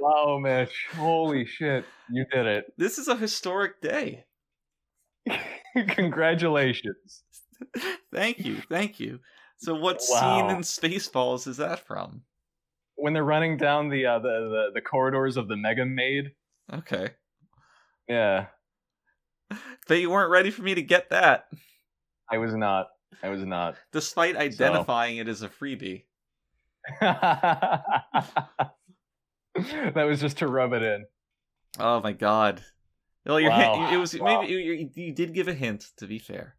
[0.01, 0.87] Wow, Mitch.
[0.95, 1.85] Holy shit.
[2.11, 2.73] You did it.
[2.77, 4.25] This is a historic day.
[5.89, 7.23] Congratulations.
[8.15, 9.21] thank you, thank you.
[9.59, 10.21] So, what Wow.
[10.21, 12.23] scene in Spaceballs is that from?
[12.95, 16.33] When they're running down the uh, the, the the corridors of the Mega Maid.
[16.73, 17.11] Okay.
[18.09, 18.47] Yeah,
[19.87, 21.49] But you weren't ready for me to get that,
[22.31, 22.89] I was not.
[23.23, 23.77] I was not.
[23.93, 26.05] despite identifying it as a freebie.
[29.95, 31.07] that was just to rub it in.
[31.79, 32.63] Oh my god.
[33.27, 33.75] Well, your Wow.
[33.81, 34.41] hint, it was Wow.
[34.43, 35.87] maybe you, you, did give a hint.
[35.99, 36.57] To be fair,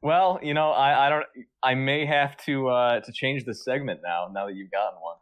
[0.00, 1.24] Well, you know, I, I don't.
[1.62, 4.28] I may have to uh, to change the segment now.
[4.32, 5.16] Now that you've gotten one.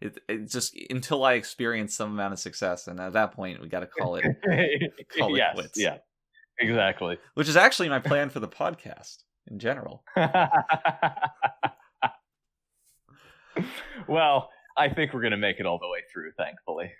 [0.00, 3.68] it, it just until I experience some amount of success, and at that point we
[3.68, 4.24] got to call it,
[5.18, 5.54] Call it yes.
[5.54, 5.78] quits.
[5.78, 5.98] Yeah.
[6.58, 7.18] Exactly.
[7.34, 10.02] which is actually my plan for the podcast in general.
[14.08, 16.32] well, I think we're gonna make it all the way through.
[16.32, 16.92] Thankfully.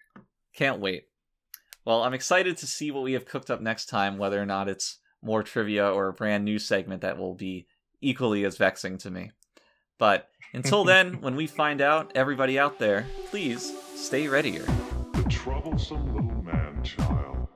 [0.55, 1.05] Can't wait.
[1.85, 4.69] Well, I'm excited to see what we have cooked up next time, whether or not
[4.69, 7.67] it's more trivia or a brand new segment that will be
[8.01, 9.31] equally as vexing to me.
[9.99, 14.65] But until then, when we find out, everybody out there, please stay readier.
[15.13, 17.49] The troublesome little man child.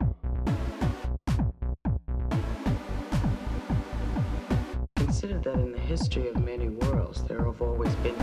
[4.97, 8.15] Consider that in the history of many worlds, there have always been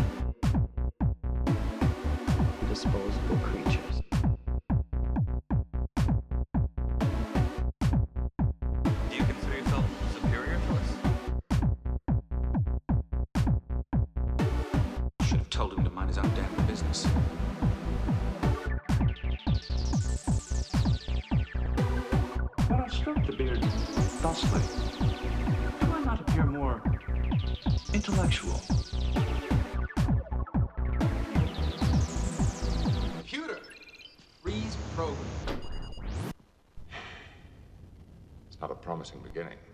[2.77, 3.56] disposable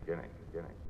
[0.06, 0.82] It's not